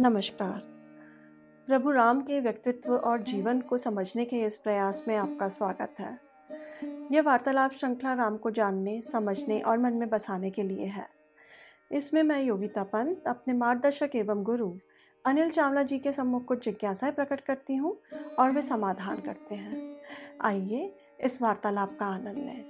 नमस्कार। 0.00 0.58
प्रभु 1.66 1.90
राम 1.90 2.20
के 2.20 2.40
व्यक्तित्व 2.40 2.96
और 2.96 3.22
जीवन 3.22 3.60
को 3.60 3.78
समझने 3.78 4.24
के 4.24 4.42
इस 4.42 4.56
प्रयास 4.56 5.04
में 5.08 5.16
आपका 5.16 5.48
स्वागत 5.48 5.94
है। 5.98 6.18
यह 7.12 7.22
वार्तालाप 7.22 7.72
श्रृंखला 7.72 8.12
राम 8.12 8.36
को 8.36 8.50
जानने, 8.50 9.00
समझने 9.00 9.60
और 9.60 9.78
मन 9.78 9.92
में 9.92 10.08
बसाने 10.08 10.50
के 10.50 10.62
लिए 10.62 10.86
है। 10.86 11.08
इसमें 11.92 12.22
मैं 12.22 12.42
योगिता 12.42 12.82
पंत, 12.82 13.24
अपने 13.26 13.54
मार्गदर्शक 13.54 14.10
एवं 14.14 14.42
गुरु 14.42 14.72
अनिल 15.26 15.50
चावला 15.50 15.82
जी 15.82 15.98
के 15.98 16.12
सम्मुख 16.12 16.44
कुछ 16.44 16.64
जिज्ञासाएँ 16.64 17.12
प्रकट 17.12 17.40
करती 17.40 17.76
हूँ 17.76 17.98
और 18.38 18.50
वे 18.50 18.62
समाधान 18.62 19.16
करते 19.16 19.54
हैं। 19.54 19.96
आइए 20.40 20.94
इस 21.20 21.42
वार्तालाप 21.42 21.96
का 22.00 22.06
आनंद 22.06 22.38
लें। 22.38 22.64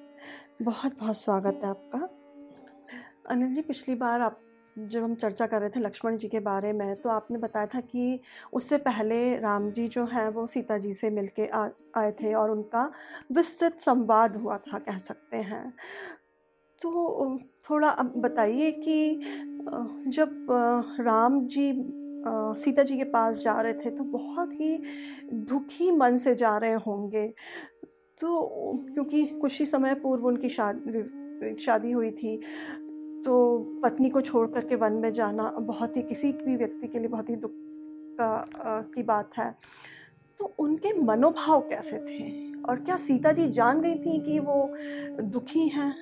बहुत 0.63 0.99
बहुत 0.99 1.17
स्वागत 1.17 1.61
है 1.65 1.71
आपका। 1.71 2.09
अनिल 3.35 3.55
जी, 3.55 3.63
पिछली 3.63 3.95
बार 3.95 4.21
आप 4.21 4.41
जब 4.77 5.03
हम 5.03 5.15
चर्चा 5.15 5.47
कर 5.47 5.61
रहे 5.61 5.71
थे 5.71 5.81
लक्ष्मण 5.81 6.17
जी 6.17 6.29
के 6.29 6.41
बारे 6.41 6.73
में 6.73 6.95
तो 6.97 7.09
आपने 7.09 7.39
बताया 7.39 7.67
था 7.67 7.81
कि 7.83 8.21
उससे 8.53 8.77
पहले 8.79 9.37
राम 9.39 9.71
जी 9.71 9.87
जो 9.89 10.05
हैं, 10.05 10.29
वो 10.29 10.47
सीता 10.47 10.79
जी 10.79 10.93
से 10.95 11.11
मिलके 11.11 11.47
आए 11.97 12.13
थे 12.13 12.33
और 12.35 12.51
उनका 12.51 12.91
विस्तृत 13.33 13.81
संवाद 13.81 14.37
हुआ 14.37 14.59
था, 14.59 14.79
कह 14.79 14.99
सकते 14.99 15.37
हैं। 15.37 15.73
तो 16.81 17.39
थोड़ा 17.71 17.89
अब 17.89 18.13
बताइए 18.17 18.71
कि 18.79 19.21
जब 20.09 20.47
राम 21.01 21.41
जी 21.47 21.73
सीता 22.61 22.83
जी 22.83 22.97
के 22.97 23.05
पास 23.05 23.39
जा 23.39 23.61
रहे 23.61 23.73
थे 23.75 23.91
तो 23.91 24.05
बहुत 24.05 24.53
ही 24.53 24.77
दुखी 25.33 25.91
मन 25.93 26.19
से 26.19 26.35
जा 26.35 26.57
रहे 26.57 26.75
होंगे। 26.87 27.27
तो 28.21 28.49
क्योंकि 28.93 29.25
कुछ 29.41 29.59
ही 29.59 29.65
समय 29.67 29.95
पूर्व 29.95 30.27
उनकी 30.27 30.49
शादी 30.49 31.57
शादी 31.57 31.91
हुई 31.93 32.11
थी 32.11 32.41
तो 33.27 33.59
पत्नी 33.83 34.11
को 34.11 34.21
छोड़ 34.21 34.51
करके 34.51 34.75
वन 34.75 34.93
में 34.93 35.13
जाना 35.13 35.51
बहुत 35.51 35.97
ही 35.97 36.03
किसी 36.03 36.33
भी 36.33 36.57
व्यक्ति 36.57 36.89
के 36.89 36.99
लिए 36.99 37.09
बहुत 37.09 37.31
ही 37.31 37.37
दुख 37.37 37.51
का 38.21 38.47
की 38.95 39.03
बात 39.03 39.31
है। 39.39 39.55
तो 40.39 40.55
उनके 40.59 40.93
मनोभाव 40.93 41.61
कैसे 41.61 41.99
थे? 41.99 42.55
और 42.63 42.81
क्या 42.81 42.97
सीता 42.97 43.33
जी 43.33 43.49
जान 43.49 43.81
गई 43.81 43.95
थी 43.95 44.21
कि 44.21 44.39
वो 44.39 44.77
दुखी 45.23 45.69
हैं? 45.69 45.95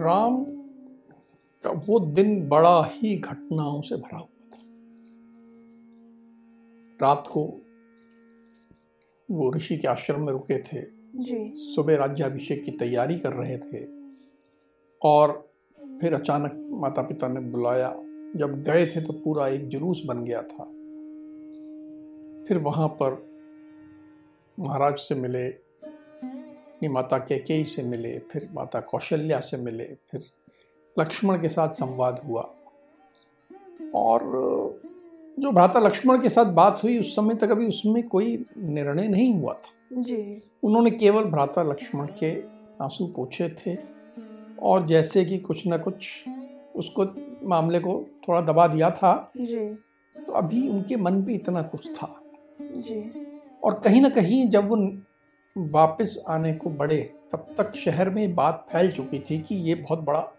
राम 0.00 0.44
का 1.64 1.70
वो 1.70 2.00
दिन 2.00 2.48
बड़ा 2.48 2.84
ही 2.84 3.16
घटनाओं 3.16 3.80
से 3.80 3.96
भरा 3.96 4.18
हुआ 4.18 4.48
था। 4.50 4.62
रात 7.02 7.24
को 7.30 7.44
वो 9.30 9.52
ऋषि 9.52 9.76
के 9.76 9.88
आश्रम 9.88 10.20
में 10.20 10.32
रुके 10.32 10.62
थे। 10.62 11.01
सुबह 11.14 11.96
राज्याभिषेक 11.96 12.64
की 12.64 12.70
तैयारी 12.70 13.18
कर 13.18 13.32
रहे 13.32 13.56
थे 13.58 13.84
और 15.02 15.32
फिर 16.00 16.14
अचानक 16.14 16.52
माता 16.70 17.02
पिता 17.02 17.28
ने 17.28 17.40
बुलाया। 17.40 17.90
जब 18.36 18.62
गए 18.62 18.86
थे 18.86 19.00
तो 19.00 19.12
पूरा 19.12 19.48
एक 19.48 19.68
जुलूस 19.68 20.02
बन 20.06 20.24
गया 20.24 20.42
था। 20.42 20.64
फिर 22.48 22.58
वहाँ 22.58 22.88
पर 22.88 23.26
महाराज 24.60 24.98
से 24.98 25.14
मिले 25.14 25.48
माता 26.88 27.18
कैकेयी 27.18 27.64
से 27.64 27.82
मिले, 27.82 28.18
फिर 28.18 28.48
माता 28.52 28.80
कौशल्या 28.80 29.40
से 29.40 29.56
मिले, 29.56 29.84
फिर 29.84 30.24
लक्ष्मण 30.98 31.40
के 31.40 31.48
साथ 31.48 31.68
संवाद 31.68 32.20
हुआ। 32.26 32.42
और 33.94 34.20
जो 35.38 35.52
भ्राता 35.52 35.80
लक्ष्मण 35.80 36.22
के 36.22 36.28
साथ 36.28 36.44
बात 36.44 36.80
हुई, 36.82 36.98
उस 36.98 37.16
समय 37.16 37.34
तक 37.34 37.50
अभी 37.50 37.66
उसमें 37.66 38.08
कोई 38.08 38.44
निर्णय 38.58 39.08
नहीं 39.08 39.34
हुआ 39.34 39.52
था। 39.52 39.72
जी। 39.98 40.42
उन्होंने 40.62 40.90
केवल 40.90 41.24
भ्राता 41.24 41.62
लक्ष्मण 41.62 42.06
के 42.06 42.40
आँसू 42.84 43.06
पूछे 43.06 43.48
थे 43.48 43.76
और 44.62 44.86
जैसे 44.86 45.24
कि 45.24 45.38
कुछ 45.38 45.66
ना 45.66 45.76
कुछ 45.76 46.24
उसको 46.76 47.04
मामले 47.48 47.78
को 47.78 48.06
थोड़ा 48.28 48.40
दबा 48.40 48.66
दिया 48.66 48.90
था 48.90 49.32
जी। 49.36 49.74
तो 50.26 50.32
अभी 50.32 50.68
उनके 50.68 50.96
मन 50.96 51.22
पे 51.22 51.34
इतना 51.34 51.62
कुछ 51.62 51.90
था। 51.90 52.22
जी। 52.62 53.12
और 53.64 53.80
कहीं 53.84 54.00
ना 54.00 54.08
कहीं 54.08 54.48
जब 54.48 54.68
वो 54.68 54.76
वापस 55.56 56.24
आने 56.28 56.52
को 56.52 56.70
बड़े 56.70 57.14
तब 57.32 57.54
तक 57.58 57.76
शहर 57.76 58.10
में 58.10 58.34
बात 58.34 58.66
फैल 58.72 58.90
चुकी 58.90 59.18
थी 59.18 59.38
कि 59.38 59.54
ये 59.54 59.74
बहुत 59.74 59.98
बड़ा 59.98 60.32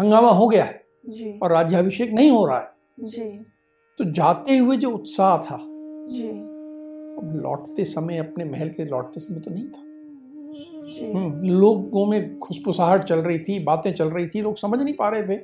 हंगामा 0.00 0.30
हो 0.30 0.48
गया 0.48 0.64
है 0.64 0.84
जी। 1.08 1.38
और 1.38 1.52
राज्याभिषेक 1.52 2.10
नहीं 2.10 2.30
हो 2.30 2.46
रहा 2.46 2.58
है। 2.58 2.72
जी। 3.00 3.46
तो 3.98 4.12
जाते 4.12 4.56
हुए 4.56 4.76
जो 4.76 4.90
उत्साह 4.90 5.38
था 5.38 5.58
जी। 5.60 6.53
अब 7.18 7.30
लौटते 7.34 7.84
समय 7.84 8.18
अपने 8.18 8.44
महल 8.44 8.68
के 8.68 8.84
लौटते 8.84 9.20
समय 9.20 9.40
तो 9.40 9.50
नहीं 9.50 9.66
था। 9.66 9.80
हम्म, 11.14 11.48
लोगों 11.50 12.06
में 12.06 12.38
खुशफुसाहट 12.38 13.04
चल 13.04 13.18
रही 13.18 13.38
थी 13.38 13.58
बातें 13.64 13.92
चल 13.92 14.08
रही 14.08 14.26
थी 14.26 14.40
लोग 14.40 14.56
समझ 14.56 14.82
नहीं 14.82 14.94
पा 14.94 15.08
रहे 15.08 15.22
थे। 15.22 15.40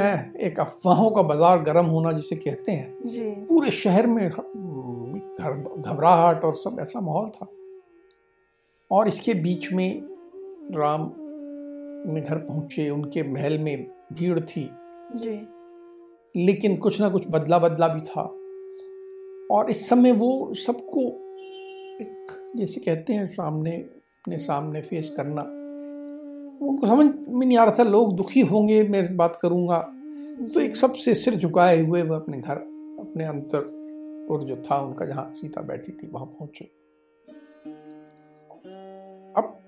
है, 0.00 0.32
एक 0.40 0.60
अफवाहों 0.60 1.10
का 1.10 1.22
बाज़ार 1.22 1.62
गर्म 1.62 1.86
होना 1.86 2.12
जिसे 2.12 2.36
कहते 2.36 2.72
हैं। 2.72 3.46
पूरे 3.46 3.70
शहर 3.70 4.06
में 4.06 4.30
घबराहट 5.80 6.44
और 6.44 6.54
सब 6.54 6.76
ऐसा 6.80 7.00
माहौल 7.00 7.28
था। 7.28 7.46
और 8.90 9.08
इसके 9.08 9.34
बीच 9.34 9.72
में 9.72 10.02
राम 10.74 11.04
अपने 11.04 12.20
घर 12.20 12.38
पहुँचे 12.38 12.90
उनके 12.90 13.22
महल 13.22 13.58
में 13.58 13.86
भीड़ 14.12 14.40
थी। 14.40 14.70
जी। 15.14 16.44
लेकिन 16.44 16.76
कुछ 16.76 17.00
ना 17.00 17.08
कुछ 17.08 17.26
बदला 17.30 17.58
बदला 17.58 17.88
भी 17.88 18.00
था। 18.00 18.22
और 19.50 19.70
इस 19.70 19.88
समय 19.88 20.12
वो 20.12 20.54
सबको 20.54 21.00
एक 22.00 22.52
जैसे 22.56 22.80
कहते 22.80 23.12
हैं 23.12 23.26
सामने, 23.26 23.76
अपने 23.76 24.38
सामने 24.38 24.82
फेस 24.82 25.10
करना। 25.10 25.42
उनको 26.66 26.86
समझ 26.86 27.06
में 27.28 27.46
नहीं 27.46 27.58
आ 27.58 27.64
रहा 27.64 27.74
था, 27.78 27.82
लोग 27.82 28.16
दुखी 28.16 28.40
होंगे, 28.40 28.82
मैं 28.82 29.16
बात 29.16 29.38
करूँगा। 29.42 29.78
तो 30.54 30.60
एक 30.60 30.76
सबसे 30.76 31.14
सिर 31.14 31.34
झुकाए 31.34 31.80
हुए 31.80 32.02
वह 32.02 32.16
अपने 32.16 32.38
घर, 32.38 32.56
अपने 33.00 33.24
अंतर 33.24 33.58
और 34.30 34.44
जो 34.44 34.56
था, 34.56 34.80
उनका 34.80 35.04
जहाँ 35.04 35.32
सीता 35.34 35.60
बैठी 35.60 35.92
थी, 35.92 36.08
वहाँ 36.08 36.26
पहुँचे। 36.26 36.64
अब 39.36 39.58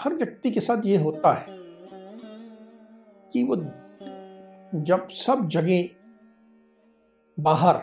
हर 0.00 0.14
व्यक्ति 0.14 0.50
के 0.50 0.60
साथ 0.60 0.86
ये 0.86 0.96
होता 0.96 1.32
है 1.32 1.46
कि 3.32 3.44
वो 3.44 3.56
जब 4.74 5.08
सब 5.08 5.48
जगह 5.48 5.88
बाहर 7.38 7.80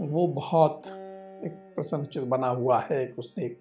वो 0.00 0.26
बहुत 0.26 0.86
एक 1.46 1.52
प्रसन्नचित 1.74 2.22
बना 2.22 2.46
हुआ 2.46 2.78
है 2.80 3.06
कि 3.06 3.12
उसने 3.12 3.44
एक 3.44 3.58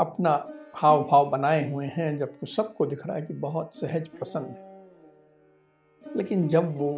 अपना 0.00 0.32
हाव 0.74 1.02
भाव 1.04 1.30
बनाए 1.30 1.70
हुए 1.72 1.86
हैं 1.86 2.16
जब 2.16 2.44
सबको 2.46 2.86
दिख 2.86 3.06
रहा 3.06 3.16
है 3.16 3.22
कि 3.22 3.34
बहुत 3.34 3.74
सहज 3.74 4.08
प्रसन्न 4.08 4.44
है। 4.44 6.16
लेकिन 6.16 6.48
जब 6.48 6.76
वो 6.78 6.90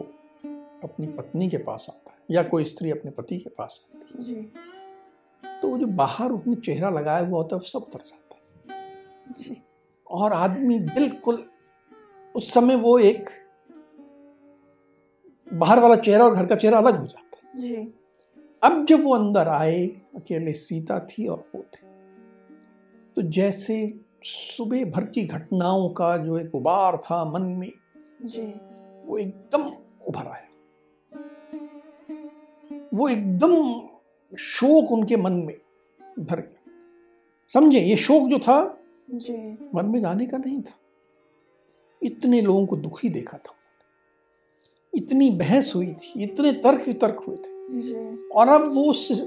अपनी 0.84 1.06
पत्नी 1.06 1.48
के 1.48 1.58
पास 1.58 1.86
आता 1.90 2.12
है 2.12 2.18
या 2.30 2.42
कोई 2.42 2.64
स्त्री 2.64 2.90
अपने 2.90 3.10
पति 3.10 3.38
के 3.38 3.50
पास 3.50 3.80
आती 3.94 4.24
है 4.24 4.42
तो 5.62 5.68
वो 5.68 5.78
जो 5.78 5.86
बाहर 5.86 6.32
उसने 6.32 6.54
चेहरा 6.54 6.90
लगाया 6.90 7.18
हुआ 7.18 7.38
होता 7.38 7.56
है 7.56 7.60
वो 7.60 7.68
सब 7.68 7.78
उतर 7.78 8.00
जाता 8.04 8.36
है। 9.42 9.56
और 10.10 10.32
आदमी 10.32 10.78
बिल्कुल 10.78 11.44
उस 12.34 12.52
समय 12.54 12.76
वो 12.76 12.98
एक 12.98 13.30
बाहर 15.52 15.80
वाला 15.80 15.96
चेहरा 15.96 16.24
और 16.24 16.34
घर 16.34 16.46
का 16.46 16.56
चेहरा 16.56 16.78
अलग 16.78 17.00
हो 17.00 17.06
जाता 17.06 17.36
है। 17.46 17.60
अब 18.62 18.86
जब 18.86 19.02
वो 19.02 19.14
अंदर 19.14 19.48
आए 19.48 19.86
अकेले 19.86 20.52
सीता 20.52 21.00
थी 21.00 21.26
और 21.26 21.44
वो 21.54 21.62
थे। 21.62 21.86
तो 23.16 23.22
जैसे 23.22 24.00
सुबह 24.24 24.84
भर 24.84 25.04
की 25.04 25.24
घटनाओं 25.24 25.88
का 25.88 26.16
जो 26.16 26.38
एक 26.38 26.54
उबार 26.54 26.96
था 26.96 27.24
मन 27.24 27.42
में 27.42 27.72
जी। 28.22 28.42
वो 29.06 29.18
एकदम 29.18 29.62
उभर 30.08 30.26
आया। 30.26 30.46
वो 32.94 33.08
एकदम 33.08 33.80
शोक 34.36 34.92
उनके 34.92 35.16
मन 35.16 35.32
में 35.32 35.56
भर 36.18 36.40
गया। 36.40 36.72
समझे 37.48 37.80
ये 37.80 37.96
शोक 37.96 38.28
जो 38.28 38.38
था 38.38 38.78
जी। 39.10 39.58
मन 39.74 39.86
में 39.86 40.00
जाने 40.00 40.26
का 40.26 40.38
नहीं 40.38 40.62
था। 40.62 40.74
इतने 42.02 42.40
लोगों 42.40 42.66
को 42.66 42.76
दुखी 42.76 43.08
देखा 43.08 43.38
था। 43.38 43.54
इतनी 44.94 45.30
बहस 45.30 45.72
हुई 45.76 45.92
थी 45.92 46.22
इतने 46.22 46.52
तर्क 46.52 46.88
तर्क 46.88 47.24
हुए 47.28 47.36
थे। 47.36 47.59
और 48.34 48.48
अब 48.48 48.70
वो 48.74 48.84
उस 48.84 49.22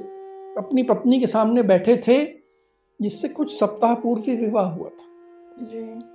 अपनी 0.58 0.84
पत्नी 0.84 1.20
के 1.20 1.28
सामने 1.28 1.64
बैठे 1.64 1.96
थे 2.08 2.24
जिससे 3.02 3.28
कुछ 3.30 3.60
सप्ताह 3.60 3.94
पूर्व 3.96 4.24
ही 4.28 4.36
विवाह 4.36 4.70
हुआ 4.72 4.90
था। 4.90 5.08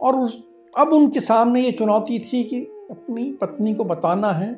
और 0.01 0.17
उस 0.17 0.43
अब 0.79 0.93
उनके 0.93 1.21
सामने 1.21 1.63
ये 1.63 1.73
चुनौती 1.73 2.19
थी 2.19 2.43
कि 2.45 2.61
अपनी 2.91 3.31
पत्नी 3.33 3.75
को 3.75 3.85
बताना 3.85 4.33
है 4.33 4.53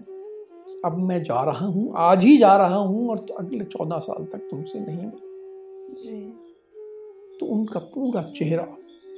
अब 0.85 0.99
मैं 0.99 1.23
जा 1.23 1.41
रहा 1.43 1.67
हूँ 1.67 1.93
आज 1.97 2.25
ही 2.25 2.37
जा 2.37 2.57
रहा 2.57 2.77
हूँ 2.77 3.09
और 3.11 3.19
तो 3.19 3.35
अगले 3.35 3.65
चौदह 3.65 3.99
साल 3.99 4.25
तक 4.25 4.49
तुमसे 4.51 4.81
नहीं 4.81 4.97
मिल 4.97 5.19
तो 7.41 7.47
उनका 7.47 7.81
पूरा 7.81 8.23
चेहरा 8.23 8.67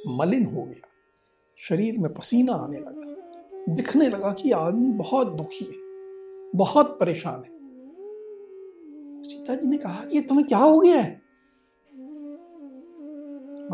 मलिन 0.09 0.45
हो 0.45 0.63
गया। 0.63 0.89
शरीर 1.59 1.99
में 1.99 2.13
पसीना 2.15 2.53
आने 2.53 2.79
लगा। 2.79 3.75
दिखने 3.75 4.09
लगा 4.09 4.33
कि 4.33 4.51
आदमी 4.51 4.93
बहुत 4.93 5.33
दुखी 5.33 5.65
है 5.65 6.51
बहुत 6.55 6.97
परेशान 7.01 7.35
है। 7.35 7.51
सीता 9.23 9.55
जी 9.55 9.69
ने 9.69 9.77
कहा 9.77 10.05
कि 10.05 10.21
तुम्हें 10.21 10.49
क्या 10.49 10.59
हो 10.59 10.81
गया 10.81 10.97
है? 10.97 11.23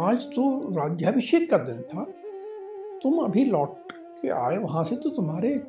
आज 0.00 0.22
तो 0.22 0.68
राज्याभिषेक 0.68 1.50
का 1.50 1.58
दिन 1.58 1.82
था। 1.82 2.04
तुम 3.02 3.18
अभी 3.18 3.44
लौट 3.44 3.92
के 3.92 4.28
आए, 4.28 4.56
वहाँ 4.56 4.84
से 4.84 4.96
तो 4.96 5.10
तुम्हारे 5.10 5.62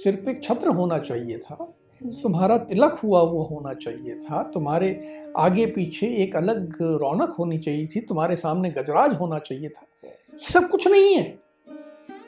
सिर 0.00 0.16
पे 0.16 0.34
छत्र 0.34 0.68
होना 0.68 0.98
चाहिए 0.98 1.38
था। 1.38 1.74
तुम्हारा 2.22 2.58
तिलक 2.58 2.92
हुआ, 2.92 3.22
वो 3.22 3.42
होना 3.42 3.74
चाहिए 3.74 4.14
था। 4.14 4.42
तुम्हारे 4.42 5.00
आगे 5.36 5.66
पीछे 5.66 6.06
एक 6.06 6.36
अलग 6.36 6.82
रौनक 6.82 7.30
होनी 7.30 7.58
चाहिए 7.58 7.86
थी। 7.86 8.00
तुम्हारे 8.00 8.36
सामने 8.36 8.70
गजराज 8.70 9.14
होना 9.14 9.38
चाहिए 9.38 9.68
था। 9.68 9.86
ये 10.04 10.38
सब 10.38 10.68
कुछ 10.68 10.88
नहीं 10.88 11.14
है। 11.14 11.38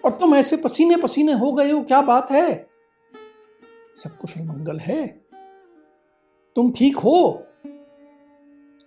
और 0.04 0.10
तुम 0.10 0.34
ऐसे 0.34 0.56
पसीने 0.56 0.96
पसीने 0.96 1.32
हो 1.32 1.52
गए 1.52 1.70
हो, 1.70 1.82
क्या 1.82 2.02
बात 2.02 2.30
है? 2.30 2.66
सब 3.96 4.18
कुशल 4.18 4.42
मंगल 4.42 4.78
है। 4.78 5.21
तुम 6.56 6.72
ठीक 6.72 6.96
हो? 6.96 7.46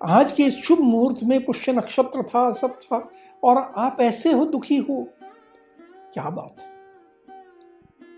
आज 0.05 0.31
के 0.31 0.43
इस 0.43 0.55
शुभ 0.55 0.79
मुहूर्त 0.79 1.23
में 1.23 1.45
पुष्य 1.45 1.73
नक्षत्र 1.73 2.23
था, 2.23 2.51
सब 2.51 2.79
था, 2.79 3.11
और 3.43 3.57
आप 3.57 3.97
ऐसे 4.01 4.31
हो, 4.31 4.45
दुखी 4.45 4.77
हो। 4.77 5.07
क्या 6.13 6.29
बात 6.29 6.57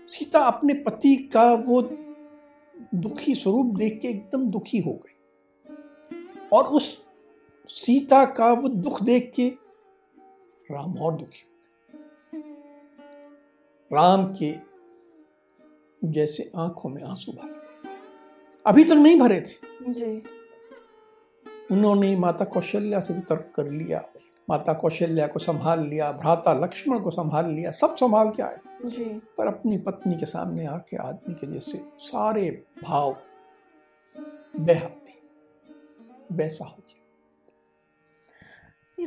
सीता 0.08 0.40
अपने 0.40 0.74
पति 0.74 1.16
का 1.16 1.52
वो 1.52 1.82
दुखी 2.94 3.34
स्वरूप 3.34 3.66
देख 3.66 3.98
के 4.02 4.08
एकदम 4.08 4.44
दुखी 4.44 4.78
हो 4.78 4.92
गई। 4.92 5.16
और 6.52 6.64
उस 6.64 7.04
सीता 7.68 8.24
का 8.24 8.52
वो 8.52 8.68
दुख 8.68 9.02
देख 9.02 9.32
के 9.36 9.48
राम 10.70 10.98
और 10.98 11.12
दुखी 11.14 11.42
हो 11.42 11.52
गए। 11.54 11.58
राम 13.92 14.34
के 14.42 14.54
जैसे 16.04 16.50
आँखों 16.56 16.90
में 16.90 17.02
आँसू 17.02 17.32
भरे 17.32 17.57
अभी 18.68 18.84
तक 18.84 18.92
नहीं 18.92 19.18
भरे 19.18 19.40
थे। 19.40 19.92
जी। 19.92 20.22
उन्होंने 21.70 22.16
माता 22.16 22.44
कौशल्या 22.44 23.00
से 23.00 23.14
भी 23.14 23.20
तर्क 23.20 23.52
कर 23.56 23.68
लिया 23.68 24.02
माता 24.48 24.72
कौशल्या 24.72 25.26
को 25.26 25.38
संभाल 25.38 25.80
लिया 25.80 26.10
भ्राता 26.12 26.52
लक्ष्मण 26.54 26.98
को 27.00 27.10
संभाल 27.10 27.46
लिया 27.46 27.70
सब 27.70 27.94
संभाल 27.96 28.30
के 28.30 28.42
आए। 28.42 28.58
जी। 28.84 29.04
पर 29.38 29.46
अपनी 29.46 29.78
पत्नी 29.78 30.14
के 30.14 30.26
सामने 30.26 30.66
आके 30.66 30.96
आदमी 30.96 31.34
के 31.34 31.46
जैसे 31.46 31.80
सारे 31.98 32.50
भाव 32.82 33.16
बहाते 34.58 35.16
वैसा 36.32 36.64
हो 36.64 36.76
गया। 36.78 36.94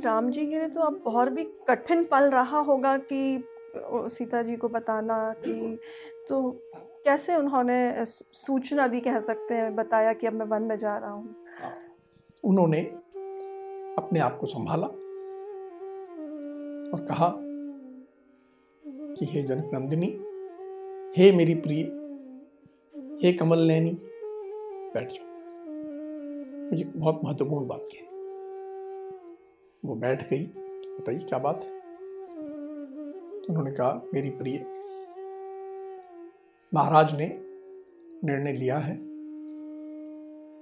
राम 0.03 0.29
जी 0.31 0.45
के 0.45 0.55
लिए 0.55 0.67
तो 0.69 0.81
अब 0.81 1.03
और 1.07 1.29
भी 1.29 1.43
कठिन 1.67 2.03
पल 2.03 2.29
रहा 2.29 2.59
होगा 2.59 2.97
कि 2.97 3.43
सीता 4.15 4.41
जी 4.41 4.55
को 4.55 4.67
बताना 4.69 5.17
कि 5.37 5.79
तो 6.29 6.41
कैसे 7.05 7.35
उन्होंने 7.35 8.05
सूचना 8.05 8.87
दी 8.87 9.01
कह 9.01 9.19
सकते 9.19 9.53
हैं, 9.53 9.75
बताया 9.75 10.13
कि 10.13 10.27
अब 10.27 10.33
मैं 10.33 10.45
वन 10.45 10.61
में 10.61 10.77
जा 10.77 10.97
रहा 10.97 11.11
हूँ? 11.11 11.35
हाँ। 11.61 11.73
उन्होंने 12.43 12.81
अपने 13.97 14.19
आप 14.19 14.37
को 14.37 14.47
संभाला 14.47 14.87
और 16.91 17.05
कहा 17.05 17.35
कि, 19.15 19.25
हे 19.25 19.43
जनक 19.43 19.71
नंदिनी, 19.73 20.07
हे 21.17 21.31
मेरी 21.31 21.53
प्रिय, 21.55 21.83
हे 23.23 23.33
कमल 23.33 23.59
नैनी, 23.59 23.97
बैठ 24.93 25.11
जाओ। 25.11 25.27
मुझे 26.71 26.83
बहुत 26.95 27.21
महत्वपूर्ण 27.23 27.67
बात 27.67 27.85
कही। 27.91 28.07
वो 29.85 29.95
बैठ 29.95 30.29
गई। 30.29 30.45
तो 30.45 30.97
बताइए, 30.97 31.19
क्या 31.19 31.39
बात 31.39 31.63
है? 31.63 31.79
तो 33.41 33.47
उन्होंने 33.49 33.71
कहा, 33.71 34.01
मेरी 34.13 34.29
प्रिय 34.29 34.80
महाराज 36.73 37.15
ने 37.15 37.27
निर्णय 38.23 38.53
लिया 38.53 38.77
है 38.77 38.97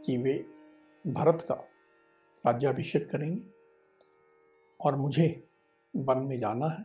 कि 0.01 0.17
वे 0.17 0.45
भरत 1.07 1.41
का 1.41 1.55
राज्याभिषेक 2.45 3.09
करेंगे 3.09 3.45
और 4.81 4.95
मुझे 4.95 5.49
वन 5.95 6.17
में 6.17 6.39
जाना 6.39 6.67
है। 6.67 6.83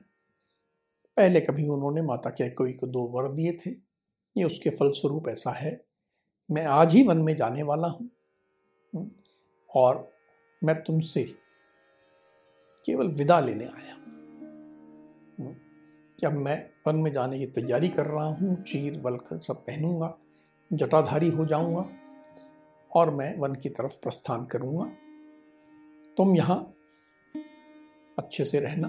पहले 1.16 1.40
कभी 1.40 1.68
उन्होंने 1.68 2.02
माता 2.02 2.30
कैकोई 2.30 2.72
को 2.72 2.86
दो 2.86 3.02
वर 3.02 3.32
दिए 3.32 3.52
थे। 3.52 3.70
ये 4.36 4.44
उसके 4.44 4.70
फलस्वरूप 4.70 5.28
ऐसा 5.28 5.50
है। 5.50 5.84
मैं 6.50 6.66
आज 6.66 6.92
ही 6.92 7.06
वन 7.06 7.18
में 7.18 7.36
जाने 7.36 7.62
वाला 7.62 7.88
हूँ। 7.88 8.10
हम्म, 8.94 9.10
और 9.74 10.12
मैं 10.64 10.84
तुमसे 10.84 11.22
केवल 12.86 13.08
विदा 13.08 13.40
लेने 13.40 13.64
आया 13.64 13.94
हूँ। 13.94 14.04
कि 16.20 16.26
अब 16.26 16.32
मैं 16.32 16.73
वन 16.86 16.96
में 16.96 17.10
जाने 17.12 17.38
की 17.38 17.46
तैयारी 17.48 17.88
कर 17.88 18.06
रहा 18.06 18.26
हूँ, 18.26 18.62
चीर 18.62 19.00
वलख 19.00 19.32
सब 19.42 19.64
पहनूँगा, 19.66 20.14
जटाधारी 20.70 21.28
हो 21.28 21.46
जाऊँगा 21.46 21.86
और 22.92 23.10
मैं 23.10 23.36
वन 23.38 23.54
की 23.54 23.68
तरफ़ 23.68 23.96
प्रस्थान 24.02 24.44
करूँगा। 24.46 24.84
तुम 26.16 26.34
यहाँ 26.36 26.58
अच्छे 28.18 28.44
से 28.44 28.60
रहना। 28.60 28.88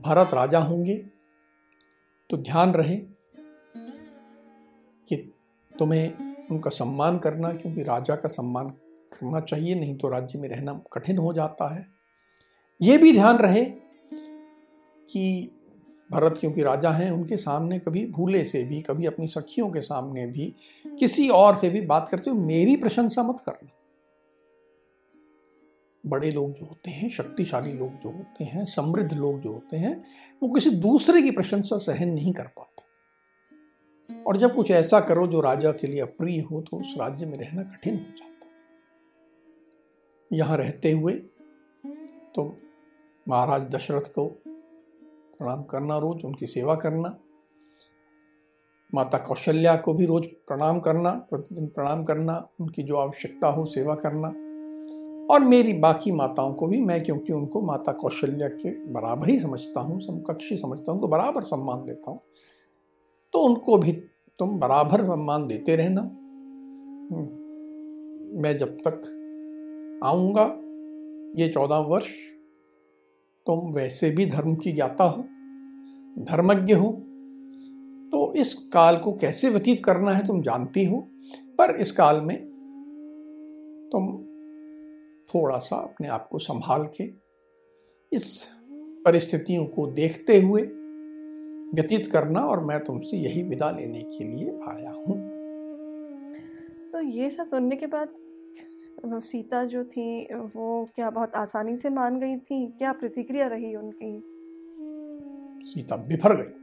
भारत 0.00 0.34
राजा 0.34 0.58
होंगे 0.60 0.94
तो 2.30 2.36
ध्यान 2.36 2.72
रहे 2.72 2.96
कि 5.08 5.16
तुम्हें 5.72 6.46
उनका 6.50 6.70
सम्मान 6.70 7.18
करना, 7.18 7.52
क्योंकि 7.52 7.82
राजा 7.82 8.14
का 8.16 8.28
सम्मान 8.28 8.68
करना 9.12 9.40
चाहिए, 9.40 9.74
नहीं 9.74 9.96
तो 9.96 10.08
राज्य 10.08 10.38
में 10.38 10.48
रहना 10.48 10.72
कठिन 10.92 11.18
हो 11.18 11.32
जाता 11.32 11.74
है। 11.74 11.86
ये 12.80 12.96
भी 12.98 13.12
ध्यान 13.12 13.38
रहे 13.38 13.64
कि 15.08 15.50
भरत 16.10 16.38
क्योंकि 16.40 16.62
राजा 16.62 16.90
हैं 16.90 17.10
उनके 17.10 17.36
सामने 17.36 17.78
कभी 17.78 18.06
भूले 18.06 18.44
से 18.44 18.62
भी 18.64 18.80
कभी 18.82 19.06
अपनी 19.06 19.26
सखियों 19.28 19.70
के 19.70 19.80
सामने 19.80 20.26
भी 20.26 20.54
किसी 20.98 21.28
और 21.28 21.56
से 21.56 21.70
भी 21.70 21.80
बात 21.80 22.08
करते 22.10 22.30
हो 22.30 22.36
मेरी 22.36 22.76
प्रशंसा 22.76 23.22
मत 23.22 23.40
करना। 23.40 23.70
बड़े 26.04 26.30
लोग 26.30 26.52
जो 26.52 26.66
होते 26.66 26.90
हैं 26.90 27.08
शक्तिशाली 27.10 27.72
लोग 27.72 27.94
जो 27.94 28.10
होते 28.10 28.44
हैं 28.44 28.64
समृद्ध 28.64 29.12
लोग 29.14 29.40
जो 29.40 29.52
होते 29.52 29.76
हैं 29.76 30.04
वो 30.42 30.48
किसी 30.48 30.70
दूसरे 30.70 31.22
की 31.22 31.30
प्रशंसा 31.30 31.76
सहन 31.76 32.08
नहीं 32.08 32.32
कर 32.32 32.46
पाते। 32.46 32.86
और 34.24 34.36
जब 34.36 34.54
कुछ 34.54 34.70
ऐसा 34.70 35.00
करो 35.00 35.26
जो 35.26 35.40
राजा 35.40 35.72
के 35.72 35.86
लिए 35.86 36.00
अप्रिय 36.00 36.40
हो 36.40 36.60
तो 36.60 36.76
उस 36.76 36.94
राज्य 36.98 37.26
में 37.26 37.38
रहना 37.38 37.62
कठिन 37.62 37.94
हो 37.94 38.16
जाता 38.16 38.46
यहाँ 40.32 40.56
रहते 40.56 40.90
हुए 40.90 41.12
तो 42.34 42.44
महाराज 43.28 43.62
दशरथ 43.62 44.08
को 44.14 44.26
प्रणाम 45.40 45.62
करना 45.62 45.98
रोज, 45.98 46.24
उनकी 46.24 46.46
सेवा 46.46 46.74
करना 46.74 47.16
माता 48.92 49.18
कौशल्या 49.18 49.74
को 49.76 49.92
भी 49.94 50.06
रोज 50.06 50.26
प्रणाम 50.48 50.78
करना, 50.80 51.10
प्रतिदिन 51.30 51.66
प्रणाम 51.68 52.04
करना, 52.04 52.36
उनकी 52.60 52.82
जो 52.82 52.96
आवश्यकता 52.96 53.48
हो 53.48 53.64
सेवा 53.66 53.94
करना 53.94 54.28
और 55.30 55.40
मेरी 55.44 55.72
बाकी 55.78 56.12
माताओं 56.12 56.52
को 56.54 56.66
भी 56.66 56.80
मैं, 56.82 57.02
क्योंकि 57.02 57.32
उनको 57.32 57.60
माता 57.62 57.92
कौशल्या 57.92 58.48
के 58.50 58.70
बराबर 58.92 59.28
ही 59.28 59.38
समझता 59.38 59.80
हूँ, 59.80 60.00
समकक्षी 60.00 60.56
समझता 60.56 60.92
हूँ, 60.92 61.00
उनको 61.00 61.08
बराबर 61.08 61.42
सम्मान 61.42 61.84
देता 61.84 62.10
हूँ 62.10 62.20
तो 63.34 63.40
उनको 63.40 63.76
भी 63.78 63.92
तुम 64.38 64.58
बराबर 64.58 65.04
सम्मान 65.04 65.46
देते 65.46 65.76
रहना 65.76 66.00
हम्म। 67.10 68.40
मैं 68.42 68.56
जब 68.56 68.76
तक 68.86 69.02
आऊँगा, 70.04 70.44
ये 71.36 71.48
चौदह 71.48 71.78
वर्ष 71.88 72.10
तुम 73.48 73.70
वैसे 73.72 74.10
भी 74.10 74.26
धर्म 74.26 74.54
की 74.54 74.72
ज्ञाता 74.72 75.04
हो, 75.04 75.22
धर्मज्ञ 76.24 76.74
हो 76.74 76.90
तो 78.12 78.32
इस 78.34 78.52
काल 78.72 78.96
को 78.96 79.12
कैसे 79.12 79.48
व्यतीत 79.48 79.84
करना 79.84 80.12
है 80.12 80.26
तुम 80.26 80.42
जानती 80.42 80.84
हो, 80.84 80.98
पर 81.58 81.76
इस 81.76 81.92
काल 81.92 82.20
में 82.20 82.36
तुम 83.92 84.06
थोड़ा 85.30 85.58
सा 85.58 85.76
अपने 85.76 86.08
आप 86.08 86.28
को 86.28 86.38
संभाल 86.38 86.84
के 86.96 87.04
इस 88.12 88.48
परिस्थितियों 89.04 89.64
को 89.66 89.86
देखते 89.86 90.40
हुए 90.40 90.62
व्यतीत 91.74 92.06
करना 92.06 92.40
और 92.40 92.64
मैं 92.64 92.84
तुमसे 92.84 93.16
यही 93.16 93.42
विदा 93.42 93.70
लेने 93.70 94.00
के 94.02 94.24
लिए 94.24 94.58
आया 94.68 94.90
हूँ। 94.90 95.16
तो 96.92 97.00
ये 97.00 97.30
सब 97.30 97.50
करने 97.50 97.76
के 97.76 97.86
बाद 97.86 98.08
सीता 99.06 99.64
जो 99.64 99.84
थी 99.84 100.34
वो 100.34 100.88
क्या 100.94 101.10
बहुत 101.10 101.34
आसानी 101.34 101.76
से 101.76 101.88
मान 101.88 102.20
गई 102.20 102.36
थी? 102.36 102.66
क्या 102.66 102.92
प्रतिक्रिया 102.92 103.46
रही 103.46 103.76
उनकी? 103.76 104.22
सीता 105.66 105.96
बिफर 105.96 106.36
गई। 106.36 106.54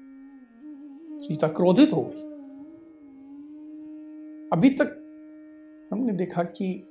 सीता 1.20 1.48
क्रोधित 1.48 1.94
हो 1.94 2.02
गई। 2.02 2.22
अभी 4.54 4.70
तक 4.70 5.02
हमने 5.94 6.14
देखा 6.14 6.44
कि 6.44 6.88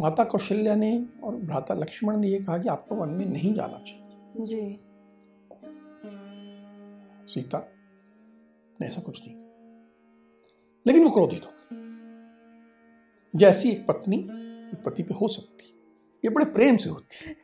माता 0.00 0.24
कौशल्या 0.24 0.74
ने 0.74 1.06
और 1.24 1.36
भ्राता 1.36 1.74
लक्ष्मण 1.74 2.16
ने 2.16 2.28
यह 2.28 2.44
कहा 2.46 2.58
कि 2.58 2.68
आपको 2.68 2.94
वन 2.94 3.08
में 3.08 3.26
नहीं 3.26 3.54
जाना 3.54 3.78
चाहिए। 3.78 4.04
जी। 4.40 4.80
सीता 7.32 7.68
ने 8.80 8.86
ऐसा 8.86 9.02
कुछ 9.02 9.26
नहीं 9.26 9.36
किया 9.36 9.48
लेकिन 10.86 11.04
वो 11.04 11.10
क्रोधित 11.10 11.46
हो 11.46 11.52
गई। 11.52 12.07
जैसी 13.36 13.70
एक 13.70 13.86
पत्नी 13.86 14.16
एक 14.16 14.82
पति 14.86 15.02
पे 15.02 15.14
हो 15.14 15.28
सकती 15.28 15.74
ये 16.24 16.30
बड़े 16.30 16.44
प्रेम 16.44 16.76
से 16.76 16.90
होती 16.90 17.16
है। 17.24 17.36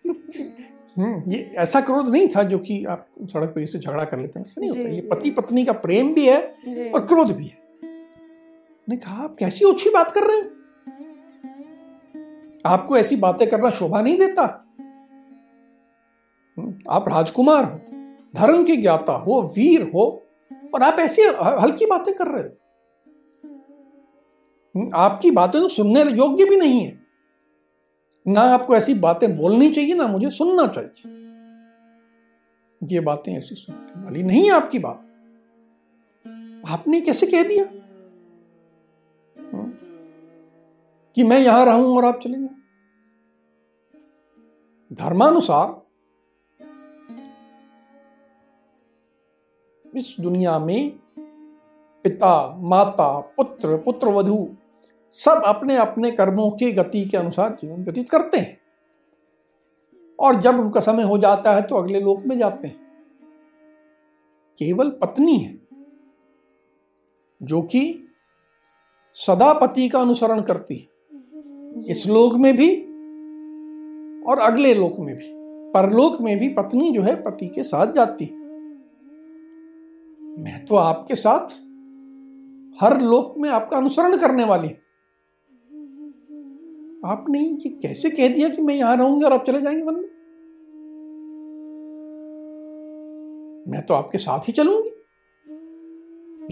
ये 1.29 1.39
ऐसा 1.57 1.81
क्रोध 1.81 2.09
नहीं 2.09 2.29
था 2.29 2.43
जो 2.43 2.59
कि 2.59 2.85
आप 2.85 3.09
सड़क 3.23 3.49
पर 3.49 3.61
इसे 3.61 3.79
झगड़ा 3.79 4.05
कर 4.05 4.19
लेते 4.19 4.39
हैं। 4.39 4.47
ऐसा 4.47 4.61
नहीं 4.61 4.71
होता। 4.71 4.89
ये 4.89 5.01
पति 5.01 5.31
पत्नी 5.31 5.65
का 5.65 5.73
प्रेम 5.73 6.15
भी 6.15 6.29
है 6.29 6.41
और 6.91 7.07
क्रोध 7.07 7.33
भी 7.33 7.45
है। 7.45 7.59
ने 8.89 8.97
कहा 8.97 9.25
आप 9.25 9.37
कैसी 9.39 9.65
ओछी 9.65 9.91
बात 9.91 10.13
कर 10.13 10.21
रहे 10.23 10.37
हैं? 10.37 10.55
आपको 12.67 12.97
ऐसी 12.97 13.17
बातें 13.17 13.49
करना 13.51 13.71
शोभा 13.71 14.03
नहीं 14.03 14.19
देता। 14.19 14.43
हम्म, 16.59 16.75
आप 16.91 17.09
राजकुमार 17.09 17.65
हो 17.65 17.81
धर्म 18.37 18.65
के 18.65 18.77
ज्ञाता 18.77 19.13
हो 19.13 19.43
वीर 19.43 19.91
हो 19.95 20.23
और 20.75 20.83
आप 20.83 20.99
ऐसी 20.99 21.23
हल्की 21.63 21.87
बातें 21.87 22.15
कर 22.15 22.27
रहे 22.27 22.43
हो। 22.43 22.49
हम्म, 22.49 22.64
आपकी 24.95 25.31
बातें 25.31 25.61
तो 25.61 25.69
सुनने 25.69 26.03
योग्य 26.03 26.45
भी 26.45 26.57
नहीं 26.57 26.81
है। 26.87 27.07
ना 28.27 28.41
आपको 28.41 28.77
ऐसी 28.77 28.95
बातें 28.95 29.37
बोलनी 29.37 29.71
चाहिए 29.71 29.95
ना 29.95 30.07
मुझे 30.07 30.31
सुनना 30.31 30.67
चाहिए। 30.67 31.13
ये 32.83 33.01
बातें 33.01 33.39
ऐसी 33.39 33.55
सुनने 33.55 34.05
वाली 34.05 34.23
नहीं 34.23 34.43
है 34.45 34.51
आपकी 34.51 34.79
बात। 34.79 35.01
आपने 36.71 37.01
कैसे 37.01 37.27
कह 37.27 37.43
दिया? 37.43 37.65
हम्म, 39.37 39.71
कि 41.17 41.25
मैं 41.25 41.39
यहाँ 41.39 41.65
रहूँ 41.67 41.97
और 41.97 42.05
आप 42.05 42.21
चले 42.21 42.39
जाए। 42.39 42.49
धर्मानुसार 44.93 45.83
इस 49.97 50.17
दुनिया 50.21 50.59
में 50.59 50.91
पिता 52.05 52.57
माता 52.57 53.21
पुत्र 53.21 53.77
पुत्र 53.77 54.09
वधु 54.09 54.57
सब 55.17 55.43
अपने 55.47 55.77
अपने 55.77 56.11
कर्मों 56.11 56.51
की 56.51 56.71
गति 56.73 57.05
के 57.05 57.17
अनुसार 57.17 57.57
जीवन 57.63 57.85
व्यतीत 57.85 58.09
करते 58.09 58.39
हैं। 58.39 58.59
और 60.19 60.41
जब 60.41 60.61
उनका 60.61 60.81
समय 60.81 61.03
हो 61.03 61.19
जाता 61.19 61.55
है 61.55 61.63
तो 61.63 61.77
अगले 61.77 62.01
लोक 62.01 62.23
में 62.27 62.37
जाते 62.39 62.69
हैं। 62.69 62.77
केवल 64.59 64.91
पत्नी 65.03 65.37
है, 65.37 65.59
जो 67.41 67.63
कि 67.63 68.09
सदा 69.17 69.53
पति 69.53 69.89
का 69.89 70.01
अनुसरण 70.01 70.41
करती 70.41 70.77
है। 70.77 71.85
इस 71.91 72.07
लोक 72.07 72.35
में 72.35 72.57
भी 72.57 72.71
और 74.23 74.39
अगले 74.39 74.75
लोक 74.75 74.99
में 74.99 75.15
भी, 75.17 75.31
परलोक 75.75 76.21
में 76.21 76.39
भी 76.39 76.49
पत्नी 76.49 76.91
जो 76.93 77.03
है, 77.03 77.15
पति 77.23 77.49
के 77.49 77.63
साथ 77.63 77.93
जाती 77.93 78.25
मैं 80.39 80.65
तो 80.67 80.77
आपके 80.77 81.15
साथ 81.15 81.55
हर 82.79 83.01
लोक 83.01 83.35
में 83.39 83.51
आपका 83.51 83.77
अनुसरण 83.77 84.17
करने 84.17 84.45
वाली 84.45 84.69
आपने 87.05 87.41
ये 87.41 87.69
कैसे 87.71 88.11
कह 88.11 88.29
दिया 88.29 88.49
कि 88.49 88.63
मैं 88.63 88.75
यहाँ 88.75 88.97
रहूँगी 88.97 89.25
और 89.25 89.33
आप 89.33 89.45
चले 89.47 89.61
जाएँगे 89.61 89.83
वन 89.83 89.95
में? 89.95 90.09
मैं 93.69 93.83
तो 93.83 93.95
आपके 93.95 94.19
साथ 94.19 94.39
ही 94.39 94.53
चलूँगी। 94.53 94.91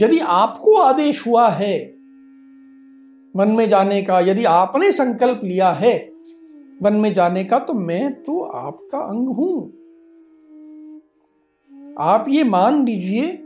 यदि 0.04 0.18
आपको 0.18 0.76
आदेश 0.76 1.26
हुआ 1.26 1.48
है 1.48 1.78
वन 3.36 3.48
में 3.48 3.68
जाने 3.68 4.02
का, 4.02 4.20
यदि 4.20 4.44
आपने 4.44 4.92
संकल्प 4.92 5.40
लिया 5.44 5.70
है 5.72 6.12
वन 6.82 6.92
में 6.92 7.12
जाने 7.14 7.44
का 7.44 7.58
तो 7.58 7.74
मैं 7.74 8.22
तो 8.22 8.40
आपका 8.40 8.98
अंग 8.98 9.28
हूँ। 9.28 9.72
आप 11.98 12.24
ये 12.28 12.44
मान 12.44 12.84
लीजिए 12.86 13.38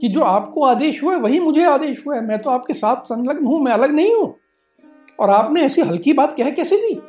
कि 0.00 0.08
जो 0.08 0.20
आपको 0.20 0.64
आदेश 0.64 1.02
हुआ 1.04 1.12
है, 1.12 1.20
वही 1.20 1.40
मुझे 1.40 1.64
आदेश 1.64 2.06
हुआ 2.06 2.16
है। 2.16 2.26
मैं 2.26 2.42
तो 2.42 2.50
आपके 2.50 2.74
साथ 2.74 2.96
संलग्न 2.96 3.46
हूँ, 3.46 3.60
मैं 3.62 3.72
अलग 3.72 3.90
नहीं 3.90 4.14
हूँ। 4.14 4.37
और 5.20 5.30
आपने 5.30 5.60
ऐसी 5.60 5.80
हल्की 5.80 6.12
बात 6.12 6.34
कह 6.34 6.50
कैसे 6.50 6.76
दी? 6.76 7.02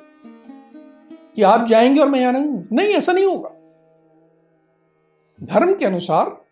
कि 1.35 1.41
आप 1.41 1.67
जाएँगे 1.67 2.01
और 2.01 2.09
मैं 2.09 2.19
यहाँ 2.19 2.33
रहूँगा 2.33 2.67
नहीं 2.71 2.87
ऐसा 2.87 3.11
नहीं 3.11 3.25
होगा। 3.25 3.49
धर्म 5.43 5.75
के 5.75 5.85
अनुसार 5.85 6.45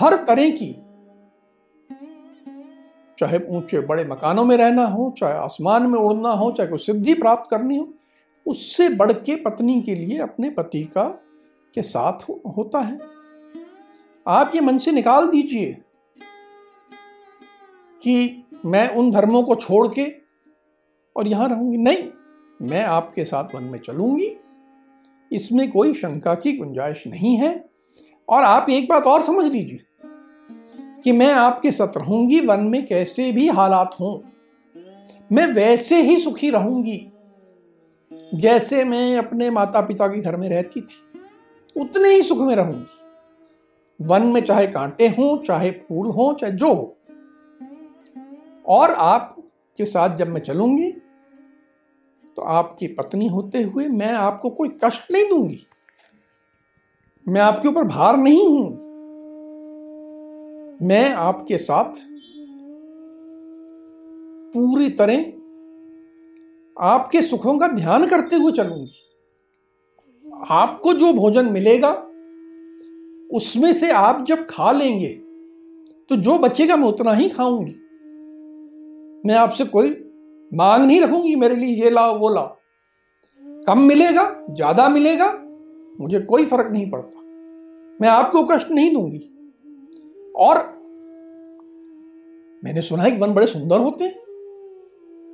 हर 0.00 0.14
तरह 0.24 0.50
की 0.50 0.76
चाहे 3.18 3.40
ऊँचे 3.48 3.80
बड़े 3.80 4.04
मकानों 4.04 4.44
में 4.44 4.56
रहना 4.56 4.86
हो 4.86 5.14
चाहे 5.18 5.32
आसमान 5.32 5.86
में 5.86 5.98
उड़ना 5.98 6.28
हो 6.28 6.52
चाहे 6.52 6.68
कोई 6.68 6.78
सिद्धि 6.78 7.14
प्राप्त 7.14 7.50
करनी 7.50 7.76
हो 7.76 7.94
उससे 8.46 8.88
बढ़ 8.88 9.12
के 9.12 9.36
पत्नी 9.36 9.82
के 9.82 9.94
लिए 9.94 10.18
अपने 10.18 10.50
पति 10.50 10.84
का 10.84 11.04
के 11.74 11.82
साथ 11.82 12.12
हो, 12.12 12.40
होता 12.56 12.78
है। 12.78 12.98
आप 14.28 14.52
ये 14.54 14.60
मन 14.60 14.78
से 14.78 14.92
निकाल 14.92 15.26
दीजिए 15.26 15.78
कि 18.02 18.39
मैं 18.66 18.88
उन 18.88 19.10
धर्मों 19.10 19.42
को 19.42 19.54
छोड़ 19.54 19.86
के 19.88 20.06
और 21.16 21.28
यहाँ 21.28 21.48
रहूँगी? 21.48 21.76
नहीं, 21.76 22.08
मैं 22.60 22.82
आपके 22.82 23.24
साथ 23.24 23.54
वन 23.54 23.62
में 23.62 23.78
चलूँगी। 23.78 24.30
इसमें 25.30 25.70
कोई 25.70 25.94
शंका 25.94 26.34
की 26.34 26.52
गुंजाइश 26.52 27.06
नहीं 27.06 27.36
है। 27.36 27.52
और 28.28 28.42
आप 28.42 28.70
एक 28.70 28.88
बात 28.88 29.04
और 29.04 29.22
समझ 29.22 29.46
लीजिए 29.46 29.78
कि 31.04 31.12
मैं 31.12 31.32
आपके 31.32 31.70
साथ 31.70 31.96
रहूँगी, 31.96 32.40
वन 32.40 32.60
में 32.60 32.86
कैसे 32.86 33.30
भी 33.32 33.48
हालात 33.48 33.96
हों, 34.00 34.18
मैं 35.32 35.46
वैसे 35.46 36.00
ही 36.02 36.18
सुखी 36.18 36.50
रहूँगी। 36.50 37.06
जैसे 38.34 38.84
मैं 38.84 39.16
अपने 39.18 39.50
माता 39.50 39.80
पिता 39.80 40.08
के 40.08 40.20
घर 40.20 40.36
में 40.36 40.48
रहती 40.48 40.80
थी, 40.80 41.20
उतने 41.76 42.08
ही 42.08 42.22
सुख 42.22 42.38
में 42.38 42.54
रहूँगी। 42.56 44.04
वन 44.04 44.22
में 44.22 44.40
चाहे 44.40 44.66
कांटे 44.66 45.08
हों, 45.08 45.36
चाहे 45.38 45.70
फूल 45.70 46.06
हों, 46.08 46.34
चाहे 46.34 46.52
जो 46.52 46.68
हो 46.68 46.96
और 48.64 48.90
आप 48.90 49.36
के 49.78 49.84
साथ 49.84 50.16
जब 50.16 50.28
मैं 50.28 50.40
चलूँगी 50.40 50.90
तो 52.36 52.42
आपकी 52.42 52.86
पत्नी 52.86 53.26
होते 53.28 53.62
हुए 53.62 53.88
मैं 53.88 54.12
आपको 54.12 54.50
कोई 54.50 54.68
कष्ट 54.84 55.10
नहीं 55.12 55.28
दूँगी। 55.30 55.66
मैं 57.26 57.40
आपके 57.40 57.68
ऊपर 57.68 57.84
भार 57.84 58.16
नहीं 58.16 58.46
हूँ। 58.48 58.68
मैं 60.82 61.12
आपके 61.12 61.58
साथ 61.58 62.00
पूरी 64.54 64.88
तरह 64.90 65.18
आपके 66.76 67.22
सुखों 67.22 67.58
का 67.58 67.68
ध्यान 67.68 68.06
करते 68.06 68.36
हुए 68.36 68.52
चलूँगी। 68.52 69.06
आपको 70.50 70.92
जो 70.92 71.12
भोजन 71.12 71.52
मिलेगा, 71.52 71.90
उसमें 73.30 73.72
से 73.72 73.90
आप 73.90 74.24
जब 74.28 74.46
खा 74.50 74.70
लेंगे 74.72 75.12
तो 76.10 76.16
जो 76.16 76.38
बचेगा 76.38 76.76
मैं 76.76 76.88
उतना 76.88 77.12
ही 77.12 77.28
खाऊँगी। 77.28 77.74
मैं 79.26 79.34
आपसे 79.34 79.64
कोई 79.64 79.88
मांग 80.52 80.86
नहीं 80.86 81.00
रखूँगी, 81.00 81.36
मेरे 81.36 81.56
लिए 81.56 81.84
ये 81.84 81.90
लाओ, 81.90 82.18
वो 82.18 82.28
लाओ। 82.28 82.56
कम 83.66 83.78
मिलेगा, 83.78 84.44
ज़्यादा 84.50 84.88
मिलेगा, 84.88 85.32
मुझे 86.00 86.20
कोई 86.20 86.44
फ़र्क 86.44 86.70
नहीं 86.72 86.90
पड़ता। 86.90 87.20
मैं 88.00 88.08
आपको 88.08 88.42
कष्ट 88.42 88.70
नहीं 88.70 88.92
दूँगी। 88.94 89.18
और 90.36 90.58
मैंने 92.64 92.80
सुना 92.80 93.02
है 93.02 93.10
कि 93.10 93.16
वन 93.16 93.34
बड़े 93.34 93.46
सुंदर 93.46 93.80
होते 93.80 94.04
हैं, 94.04 94.14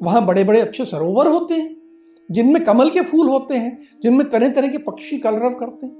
वहाँ 0.02 0.26
बड़े 0.26 0.44
बड़े 0.44 0.60
अच्छे 0.60 0.84
सरोवर 0.84 1.26
होते 1.26 1.54
हैं, 1.54 1.76
जिनमें 2.30 2.64
कमल 2.64 2.90
के 2.90 3.00
फूल 3.00 3.28
होते 3.28 3.54
हैं, 3.54 3.78
जिनमें 4.02 4.30
तरह 4.30 4.48
तरह 4.48 4.68
के 4.68 4.78
पक्षी 4.78 5.18
कलरव 5.18 5.54
करते 5.54 5.86
हैं। 5.86 5.94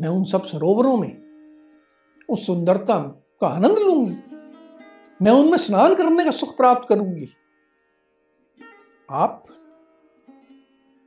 मैं 0.00 0.08
उन 0.08 0.24
सब 0.24 0.42
सरोवरों 0.42 0.96
में 0.96 1.22
उस 2.28 2.46
सुंदरता 2.46 2.98
का 3.40 3.46
आनंद 3.46 3.78
लूँगी। 3.78 4.33
मैं 5.22 5.32
उनमें 5.32 5.58
स्नान 5.58 5.94
करने 5.94 6.24
का 6.24 6.30
सुख 6.30 6.56
प्राप्त 6.56 6.88
करूँगी। 6.88 7.28
आप 9.10 9.44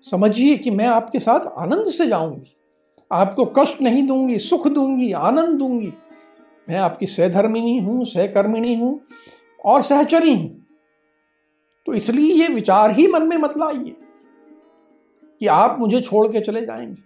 समझिए 0.04 0.58
कि 0.58 0.72
मैं 0.72 0.88
आपके 0.88 1.20
साथ 1.20 1.40
आनंद 1.40 1.86
से 1.86 2.08
जाऊँगी। 2.08 2.56
आपको 3.12 3.46
कष्ट 3.46 3.82
नहीं 3.82 4.08
दूँगी, 4.08 4.40
सुख 4.40 4.68
दूँगी, 4.68 5.12
आनंद 5.12 5.60
दूँगी। 5.60 5.94
मैं 6.70 6.78
आपकी 6.78 7.06
सहधर्मिनी 7.06 7.80
हूँ, 7.80 8.06
सहकर्मिणी 8.06 8.76
हूँ 8.76 9.02
और 9.66 9.82
सहचरी 9.82 10.36
हूँ। 10.36 10.66
तो 11.86 11.94
इसलिए 11.94 12.34
ये 12.34 12.48
विचार 12.48 12.92
ही 12.92 13.08
मन 13.08 13.24
में 13.24 13.38
मत 13.38 13.58
लाइए 13.58 13.96
कि 15.40 15.48
आप 15.48 15.80
मुझे 15.80 16.02
छोड़ 16.02 16.28
के 16.28 16.40
चले 16.40 16.62
जाएँगे। 16.62 17.04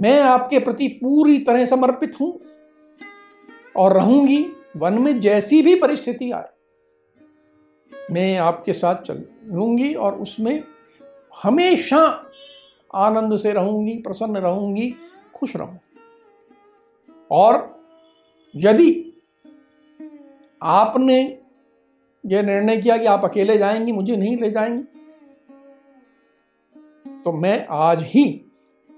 मैं 0.00 0.20
आपके 0.22 0.58
प्रति 0.58 0.88
पूरी 0.88 1.38
तरह 1.38 1.66
समर्पित 1.66 2.20
हूँ 2.20 2.40
और 3.76 3.92
रहूँगी 3.92 4.46
वन 4.74 4.98
में 4.98 5.18
जैसी 5.20 5.60
भी 5.62 5.74
परिस्थिति 5.74 6.30
आए, 6.30 6.48
मैं 8.10 8.36
आपके 8.38 8.72
साथ 8.72 9.02
चल 9.02 9.22
लूँगी 9.46 9.92
और 9.94 10.18
उसमें 10.18 10.62
हमेशा 11.42 11.98
आनंद 12.96 13.36
से 13.38 13.52
रहूँगी, 13.52 13.96
प्रसन्न 13.96 14.36
रहूँगी, 14.36 14.94
खुश 15.34 15.56
रहूँगी। 15.56 15.98
और 17.30 17.76
यदि 18.54 19.04
आपने 20.62 21.18
यह 22.24 22.42
निर्णय 22.42 22.76
किया 22.76 22.96
कि 22.96 23.06
आप 23.06 23.24
अकेले 23.24 23.58
जाएँगी, 23.58 23.92
मुझे 23.92 24.16
नहीं 24.16 24.36
ले 24.36 24.50
जाएँगी 24.50 24.82
तो 27.24 27.32
मैं 27.32 27.66
आज 27.70 28.02
ही 28.04 28.24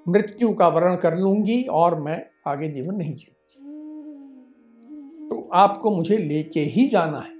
मृत्यु 0.07 0.53
का 0.53 0.69
वर्ण 0.69 0.97
कर 0.97 1.17
लूँगी 1.17 1.62
और 1.62 2.00
मैं 2.00 2.25
आगे 2.47 2.69
जीवन 2.69 2.95
नहीं 2.95 3.15
जीऊँगी। 3.15 3.37
आपको 5.52 5.90
मुझे 5.90 6.16
लेके 6.18 6.60
ही 6.60 6.88
जाना 6.88 7.18
है। 7.18 7.38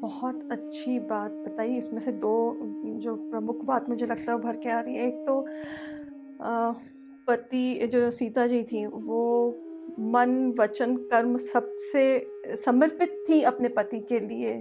बहुत 0.00 0.48
अच्छी 0.52 0.98
बात 1.00 1.30
बताई, 1.30 1.76
इसमें 1.76 2.00
से 2.00 2.12
दो, 2.12 2.56
जो 3.00 3.14
प्रमुख 3.30 3.64
बात 3.64 3.88
मुझे 3.88 4.06
लगता 4.06 4.32
है 4.32 4.38
भर 4.38 4.56
के 4.56 4.70
आ 4.70 4.80
रही 4.80 4.94
है। 4.94 5.06
एक 5.08 5.24
तो 5.26 5.44
पति, 7.28 7.86
जो 7.86 8.10
सीता 8.10 8.46
जी 8.46 8.62
थी, 8.62 8.86
वो 8.86 9.56
मन, 10.00 10.54
वचन, 10.58 10.96
कर्म 10.96 11.36
सबसे 11.38 12.56
समर्पित 12.56 13.24
थी 13.28 13.40
अपने 13.42 13.68
पति 13.68 14.00
के 14.00 14.20
लिए। 14.20 14.52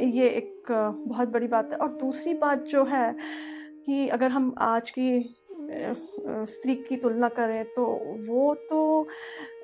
ये 0.00 0.28
एक 0.28 0.72
बहुत 1.06 1.28
बड़ी 1.28 1.46
बात 1.46 1.70
है। 1.72 1.78
और 1.78 1.88
दूसरी 1.88 2.34
बात 2.34 2.64
जो 2.64 2.84
है 2.84 3.16
कि 3.86 4.08
अगर 4.08 4.30
हम 4.30 4.54
आज 4.58 4.90
की 4.90 5.18
स्त्री 5.68 6.74
की 6.78 6.96
तुलना 6.96 7.28
करें 7.30 7.64
तो 7.66 7.84
वो 8.26 8.54
तो 8.70 9.06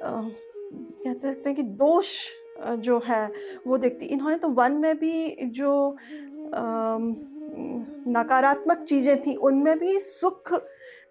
कहते 0.02 1.28
हैं 1.46 1.54
कि 1.54 1.62
दोष 1.62 2.08
जो 2.78 3.00
है, 3.06 3.30
वो 3.66 3.78
देखती। 3.78 4.06
इन्होंने 4.06 4.36
तो 4.38 4.48
वन 4.50 4.72
में 4.74 4.96
भी 4.98 5.48
जो 5.52 5.96
नकारात्मक 8.08 8.84
चीज़ें 8.88 9.20
थी, 9.22 9.34
उनमें 9.36 9.78
भी 9.78 9.98
सुख 10.00 10.52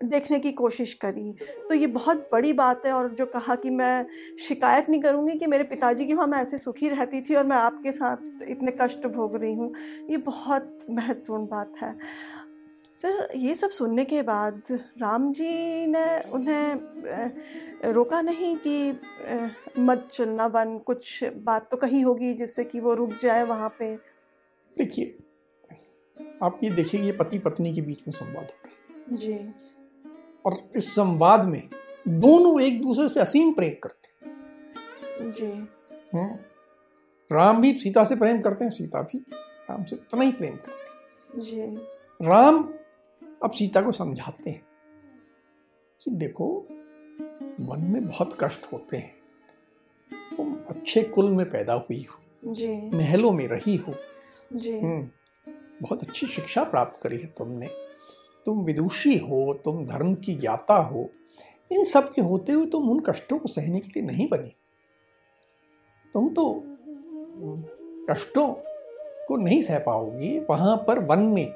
देखने 0.03 0.39
की 0.39 0.51
कोशिश 0.51 0.93
करी। 0.93 1.31
तो 1.69 1.75
ये 1.75 1.87
बहुत 1.89 2.27
बड़ी 2.31 2.53
बात 2.53 2.85
है 2.85 2.91
और 2.93 3.09
जो 3.09 3.25
कहा 3.25 3.55
कि 3.55 3.69
मैं 3.69 4.05
शिकायत 4.39 4.89
नहीं 4.89 5.01
करूँगी 5.01 5.37
कि 5.39 5.47
मेरे 5.47 5.63
पिताजी 5.63 6.05
की 6.05 6.13
वहाँ 6.13 6.27
मैं 6.27 6.41
ऐसे 6.41 6.57
सुखी 6.57 6.89
रहती 6.89 7.21
थी 7.21 7.35
और 7.35 7.45
मैं 7.45 7.57
आपके 7.57 7.91
साथ 7.91 8.43
इतने 8.49 8.71
कष्ट 8.81 9.07
भोग 9.07 9.35
रही 9.35 9.53
हूँ, 9.53 9.73
ये 10.09 10.17
बहुत 10.19 10.79
महत्वपूर्ण 10.89 11.45
बात 11.45 11.73
है। 11.81 11.95
फिर 13.03 13.27
ये 13.35 13.55
सब 13.55 13.69
सुनने 13.69 14.05
के 14.05 14.21
बाद 14.21 14.61
राम 14.71 15.31
जी 15.33 15.85
ने 15.87 16.05
उन्हें 16.31 17.91
रोका 17.93 18.21
नहीं 18.21 18.55
कि 18.67 18.99
मत 19.79 20.07
चुनना 20.13 20.45
वन 20.45 20.77
कुछ 20.77 21.23
बात 21.43 21.67
तो 21.71 21.77
कही 21.77 22.01
होगी 22.01 22.33
जिससे 22.33 22.63
कि 22.63 22.79
वो 22.79 22.93
रुक 22.93 23.09
जाए 23.23 23.43
वहाँ 23.43 23.69
पे। 23.79 23.95
देखिए 24.77 25.17
आप 26.43 26.59
ये 26.63 26.69
देखिए 26.69 27.01
ये 27.01 27.11
पति 27.11 27.39
पत्नी 27.39 27.73
के 27.75 27.81
बीच 27.81 27.99
में 28.07 28.13
संवाद 28.13 28.43
हो 28.43 28.67
रहा 28.67 29.15
जी। 29.17 29.37
और 30.45 30.57
इस 30.75 30.95
संवाद 30.95 31.45
में 31.45 31.61
दोनों 32.07 32.61
एक 32.61 32.81
दूसरे 32.81 33.07
से 33.09 33.19
असीम 33.19 33.51
प्रेम 33.53 33.73
करते 33.83 35.31
जी। 35.31 35.51
हम्म। 36.13 36.37
राम 37.31 37.61
भी 37.61 37.73
सीता 37.73 38.03
से 38.03 38.15
प्रेम 38.15 38.41
करते 38.41 38.63
हैं 38.65 38.71
सीता 38.71 39.01
भी 39.01 39.17
राम 39.69 39.83
से 39.83 39.95
उतना 39.95 40.23
ही 40.23 40.31
प्रेम 40.31 40.55
करती 40.55 41.41
जी। 41.41 41.61
राम 42.27 42.63
अब 43.43 43.51
सीता 43.51 43.81
को 43.81 43.91
समझाते 43.91 44.49
हैं 44.49 44.61
कि 46.01 46.11
देखो 46.11 46.67
वन 47.59 47.81
में 47.81 48.07
बहुत 48.07 48.37
कष्ट 48.39 48.73
होते 48.73 48.97
हैं। 48.97 49.15
तुम 50.37 50.53
अच्छे 50.69 51.03
कुल 51.03 51.31
में 51.31 51.49
पैदा 51.49 51.73
हुई 51.73 52.05
हो 52.11 52.53
जी। 52.53 52.75
महलों 52.93 53.31
में 53.31 53.47
रही 53.47 53.75
हो। 53.75 53.93
जी। 54.53 54.79
हम्म 54.79 55.09
बहुत 55.81 56.03
अच्छी 56.03 56.27
शिक्षा 56.27 56.63
प्राप्त 56.63 57.03
करी 57.03 57.17
है 57.17 57.27
तुमने। 57.27 57.67
तुम 58.45 58.63
विदुषी 58.63 59.17
हो 59.17 59.61
तुम 59.65 59.85
धर्म 59.85 60.15
की 60.15 60.35
ज्ञाता 60.35 60.75
हो। 60.75 61.09
इन 61.71 61.83
सब 61.83 62.13
के 62.13 62.21
होते 62.21 62.53
हुए 62.53 62.65
तुम 62.65 62.89
उन 62.89 62.99
कष्टों 62.99 63.39
को 63.39 63.47
सहने 63.47 63.79
के 63.79 63.89
लिए 63.89 64.03
नहीं 64.03 64.29
बनी। 64.29 64.55
तुम 66.13 66.29
तो 66.29 66.63
कष्टों 68.09 68.53
को 69.27 69.37
नहीं 69.37 69.61
सह 69.61 69.79
पाओगी 69.79 70.39
वहाँ 70.39 70.77
पर 70.77 70.99
वन 70.99 71.19
में। 71.19 71.47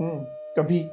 हम्म, 0.00 0.35
कभी 0.56 0.86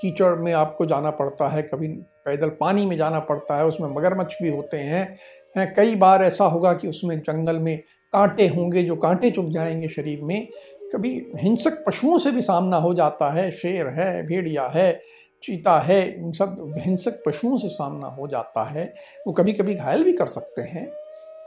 कीचड़ 0.00 0.36
में 0.36 0.52
आपको 0.52 0.86
जाना 0.86 1.10
पड़ता 1.10 1.48
है 1.48 1.62
कभी 1.62 1.88
पैदल 2.24 2.48
पानी 2.48 2.86
में 2.86 2.96
जाना 2.96 3.18
पड़ता 3.20 3.58
है 3.58 3.66
उसमें 3.66 3.88
मगरमच्छ 3.88 4.42
भी 4.42 4.50
होते 4.50 4.76
हैं। 4.76 5.18
हैं 5.56 5.74
कई 5.74 5.94
बार 5.94 6.24
ऐसा 6.24 6.44
होगा 6.44 6.72
कि 6.72 6.88
उसमें 6.88 7.20
जंगल 7.20 7.58
में 7.58 7.78
कांटे 8.12 8.48
होंगे 8.48 8.82
जो 8.82 8.96
कांटे 8.96 9.30
चुभ 9.30 9.50
जाएँगे 9.50 9.88
शरीर 9.88 10.22
में। 10.22 10.48
कभी 10.94 11.26
हिंसक 11.36 11.84
पशुओं 11.84 12.18
से 12.18 12.30
भी 12.30 12.40
सामना 12.40 12.76
हो 12.76 12.94
जाता 12.94 13.30
है 13.30 13.50
शेर 13.50 13.88
है 13.88 14.26
भेड़िया 14.26 14.66
है 14.66 15.00
चीता 15.42 15.78
है 15.78 16.14
इन 16.16 16.32
सब 16.32 16.74
हिंसक 16.78 17.22
पशुओं 17.26 17.56
से 17.56 17.68
सामना 17.68 18.06
हो 18.06 18.26
जाता 18.26 18.64
है। 18.64 18.94
वो 19.26 19.32
कभी 19.32 19.52
कभी 19.52 19.74
घायल 19.74 20.04
भी 20.04 20.12
कर 20.12 20.26
सकते 20.26 20.62
हैं। 20.62 20.92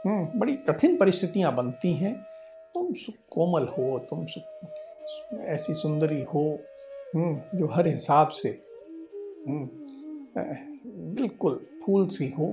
हम्म, 0.06 0.40
बड़ी 0.40 0.52
कठिन 0.52 0.96
परिस्थितियाँ 0.96 1.54
बनती 1.54 1.92
हैं। 1.92 2.14
तुम 2.74 2.92
सुख 2.92 3.14
कोमल 3.30 3.64
हो 3.64 3.98
तुम 3.98 4.26
सुख 4.26 4.44
ऐसी 5.40 5.74
सुंदरी 5.74 6.22
हो 6.22 6.58
जो 7.16 7.66
हर 7.66 7.86
हिसाब 7.86 8.28
से 8.28 8.48
हम्म, 9.48 9.68
बिल्कुल 11.14 11.60
फूल 11.84 12.06
सी 12.08 12.28
हो। 12.28 12.48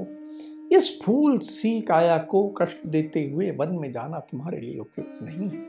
इस 0.71 0.99
फूल 1.03 1.37
सी 1.39 1.81
काया 1.81 2.17
को 2.17 2.47
कष्ट 2.49 2.85
देते 2.87 3.23
हुए 3.29 3.51
वन 3.51 3.71
में 3.71 3.91
जाना 3.91 4.19
तुम्हारे 4.19 4.59
लिए 4.59 4.77
उपयुक्त 4.79 5.21
नहीं 5.23 5.49
है। 5.49 5.61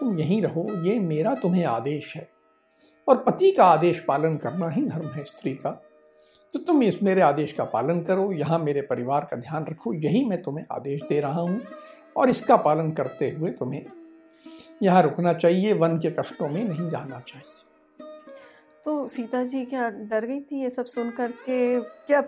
तुम 0.00 0.18
यहीं 0.18 0.40
रहो 0.42 0.66
ये 0.84 0.98
मेरा 1.00 1.34
तुम्हें 1.34 1.64
आदेश 1.64 2.16
है। 2.16 2.28
और 3.08 3.16
पति 3.16 3.50
का 3.50 3.64
आदेश 3.64 4.04
पालन 4.08 4.36
करना 4.36 4.68
ही 4.68 4.84
धर्म 4.84 5.08
है 5.08 5.24
स्त्री 5.24 5.54
का। 5.54 5.70
तो 6.54 6.58
तुम 6.58 6.82
इस 6.82 7.02
मेरे 7.02 7.20
आदेश 7.20 7.52
का 7.52 7.64
पालन 7.64 8.00
करो 8.00 8.32
यहाँ 8.32 8.58
मेरे 8.58 8.80
परिवार 8.80 9.28
का 9.30 9.36
ध्यान 9.36 9.64
रखो 9.64 9.92
यही 9.94 10.24
मैं 10.24 10.42
तुम्हें 10.42 10.66
आदेश 10.72 11.02
दे 11.02 11.20
रहा 11.20 11.40
हूँ। 11.40 11.60
और 12.16 12.28
इसका 12.28 12.56
पालन 12.56 12.90
करते 12.90 13.30
हुए 13.30 13.50
तुम्हें 13.50 13.84
यहाँ 14.82 15.02
रुकना 15.02 15.32
चाहिए 15.32 15.72
वन 15.72 15.96
के 15.96 16.10
कष्टों 16.10 16.48
में 16.48 16.64
नहीं 16.64 16.90
जाना 16.90 17.20
चाहिए। 17.20 17.71
तो 18.84 19.08
सीता 19.08 19.44
जी 19.44 19.64
क्या 19.64 19.88
डर 19.90 20.26
गई 20.26 20.40
थी 20.40 20.62
ये 20.62 20.70
सब 20.70 20.84
सुन 20.84 21.10
करके? 21.10 21.80
क्या 21.80 22.20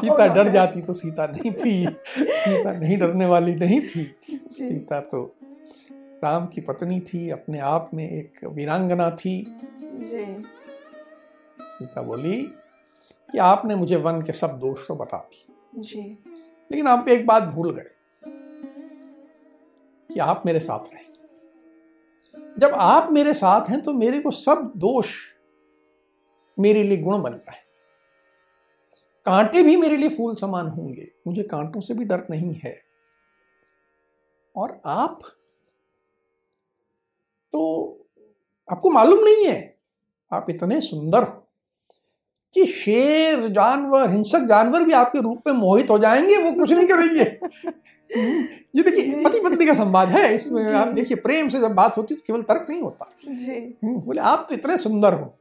सीता 0.00 0.26
डर 0.34 0.48
जाती 0.48 0.82
तो 0.82 0.92
सीता 0.92 1.26
नहीं 1.26 1.52
थी। 1.52 1.86
सीता 2.18 2.72
नहीं 2.72 2.98
डरने 2.98 3.26
वाली 3.26 3.54
नहीं 3.54 3.80
थी। 3.80 4.04
सीता 4.34 5.00
तो 5.00 5.34
राम 6.24 6.46
की 6.46 6.60
पत्नी 6.60 7.00
थी 7.00 7.30
अपने 7.30 7.58
आप 7.58 7.90
में 7.94 8.10
एक 8.10 8.44
वीरांगना 8.44 9.10
थी। 9.10 9.56
जी। 9.82 10.44
सीता 11.60 12.02
बोली 12.02 12.42
कि 13.32 13.38
आपने 13.38 13.74
मुझे 13.74 13.96
वन 13.96 14.22
के 14.22 14.32
सब 14.32 14.58
दोष 14.58 14.88
तो 14.88 14.94
बता 14.94 15.16
दी 15.16 15.46
जी। 15.82 16.00
लेकिन 16.70 16.86
आप 16.86 17.08
एक 17.08 17.26
बात 17.26 17.42
भूल 17.42 17.70
गए 17.70 17.90
कि 20.10 20.20
आप 20.20 20.42
मेरे 20.46 20.60
साथ 20.60 20.78
रहे 20.78 21.08
जब 22.58 22.74
आप 22.74 23.12
मेरे 23.12 23.34
साथ 23.34 23.70
हैं 23.70 23.80
तो 23.80 23.92
मेरे 23.92 24.18
को 24.18 24.30
सब 24.30 24.72
दोष 24.76 25.14
मेरे 26.60 26.82
लिए 26.82 26.98
गुण 26.98 27.22
बन 27.22 27.32
रहा 27.32 27.52
है। 27.52 27.62
कांटे 29.26 29.62
भी 29.62 29.76
मेरे 29.76 29.96
लिए 29.96 30.08
फूल 30.08 30.34
समान 30.34 30.66
होंगे। 30.66 31.08
मुझे 31.26 31.42
कांटों 31.42 31.80
से 31.80 31.94
भी 31.94 32.04
डर 32.04 32.22
नहीं 32.30 32.54
है। 32.54 32.82
और 34.56 34.80
आप? 34.86 35.18
तो 37.52 37.92
आपको 38.72 38.90
मालूम 38.90 39.24
नहीं 39.24 39.46
है? 39.46 39.78
आप 40.32 40.46
इतने 40.50 40.80
सुंदर 40.80 41.22
हो 41.22 41.44
कि 42.54 42.66
शेर 42.66 43.48
जानवर 43.48 44.10
हिंसक 44.10 44.38
जानवर 44.38 44.82
भी 44.82 44.92
आपके 44.92 45.20
रूप 45.20 45.42
में 45.46 45.54
मोहित 45.54 45.90
हो 45.90 45.98
जाएँगे 45.98 46.36
वो 46.36 46.52
कुछ 46.52 46.72
नहीं 46.72 46.86
करेंगे। 46.86 47.38
ये 48.76 48.82
देखिए 48.82 49.24
पति 49.24 49.40
पत्नी 49.40 49.66
का 49.66 49.74
संवाद 49.74 50.08
है। 50.08 50.34
इसमें 50.34 50.72
आप 50.72 50.88
देखिए 50.88 51.16
प्रेम 51.16 51.48
से 51.48 51.60
जब 51.60 51.74
बात 51.74 51.96
होती 51.96 52.14
है 52.14 52.18
तो 52.18 52.24
केवल 52.26 52.42
तर्क 52.42 52.66
नहीं 52.70 52.80
होता। 52.80 53.16
हम्म, 53.84 54.00
बोले 54.00 54.20
आप 54.20 54.46
तो 54.48 54.54
इतने 54.54 54.76
सुंदर 54.76 55.14
हो। 55.14 55.37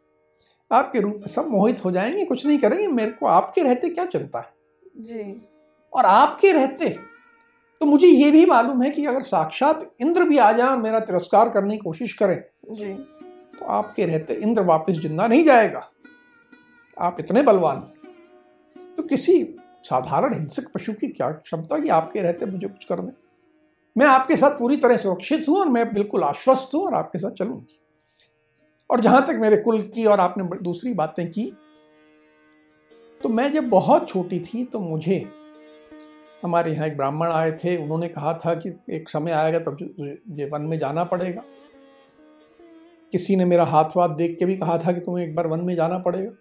आपके 0.71 0.99
रूप 0.99 1.15
में 1.15 1.27
सब 1.27 1.47
मोहित 1.47 1.83
हो 1.85 1.91
जाएँगे 1.91 2.25
कुछ 2.25 2.45
नहीं 2.45 2.57
करेंगे 2.59 2.87
मेरे 2.87 3.11
को 3.11 3.25
आपके 3.25 3.63
रहते 3.63 3.89
क्या 3.89 4.05
चिंता 4.05 4.39
है? 4.39 4.53
जी। 4.97 5.41
और 5.93 6.05
आपके 6.05 6.51
रहते 6.51 6.89
तो 7.81 7.85
मुझे 7.85 8.07
ये 8.07 8.31
भी 8.31 8.45
मालूम 8.45 8.81
है 8.83 8.89
कि 8.89 9.05
अगर 9.05 9.21
साक्षात 9.21 9.89
इंद्र 10.01 10.23
भी 10.23 10.37
आ 10.37 10.51
जाए 10.51 10.67
और 10.67 10.77
मेरा 10.77 10.99
तिरस्कार 10.99 11.49
करने 11.49 11.73
की 11.73 11.77
कोशिश 11.77 12.13
करें 12.13 12.41
जी। 12.71 12.93
तो 13.59 13.65
आपके 13.65 14.05
रहते 14.05 14.33
इंद्र 14.33 14.61
वापस 14.61 14.93
ज़िंदा 14.93 15.27
नहीं 15.27 15.43
जाएगा। 15.43 15.87
आप 16.97 17.17
इतने 17.19 17.43
बलवान 17.43 17.79
तो 18.97 19.03
किसी 19.03 19.41
साधारण 19.83 20.33
हिंसक 20.33 20.71
पशु 20.73 20.93
की 20.93 21.07
क्या 21.07 21.29
क्षमता 21.31 21.79
कि 21.79 21.89
आपके 21.89 22.21
रहते 22.21 22.45
मुझे 22.45 22.67
कुछ 22.67 22.85
कर 22.85 22.99
दे 22.99 23.11
मैं 23.95 24.05
आपके 24.05 24.35
साथ 24.37 24.51
पूरी 24.51 24.77
तरह 24.77 24.97
सुरक्षित 24.97 25.47
हूँ 25.49 25.57
और 25.59 25.67
मैं 25.69 25.91
बिल्कुल 25.93 26.23
आश्वस्त 26.23 26.75
हूँ 26.75 26.81
और 26.85 26.93
आपके 26.93 27.19
साथ 27.19 27.31
चलूँगी। 27.31 27.79
और 28.89 28.99
जहाँ 28.99 29.25
तक 29.27 29.35
मेरे 29.35 29.57
कुल 29.57 29.81
की 29.85 30.05
और 30.05 30.19
आपने 30.19 30.43
दूसरी 30.63 30.93
बातें 30.93 31.25
की 31.31 31.51
तो 33.21 33.29
मैं 33.29 33.51
जब 33.53 33.67
बहुत 33.69 34.07
छोटी 34.09 34.39
थी 34.39 34.63
तो 34.65 34.79
मुझे 34.79 35.25
हमारे 36.43 36.71
यहाँ 36.71 36.87
एक 36.87 36.97
ब्राह्मण 36.97 37.27
आए 37.27 37.51
थे। 37.53 37.75
उन्होंने 37.77 38.07
कहा 38.07 38.33
था 38.35 38.53
कि 38.55 38.69
एक 38.89 39.09
समय 39.09 39.31
आएगा, 39.31 39.59
तब 39.59 39.77
ये 40.31 40.45
वन 40.45 40.61
में 40.61 40.77
जाना 40.79 41.03
पड़ेगा। 41.03 41.43
किसी 43.13 43.35
ने 43.35 43.45
मेरा 43.45 43.63
हाथ 43.63 43.97
वाथ 43.97 44.09
देख 44.09 44.37
के 44.39 44.45
भी 44.45 44.57
कहा 44.57 44.77
था 44.77 44.91
कि 44.91 44.99
तुम्हें 44.99 45.25
एक 45.25 45.35
बार 45.35 45.47
वन 45.47 45.59
में 45.59 45.75
जाना 45.75 45.97
पड़ेगा। 45.97 46.31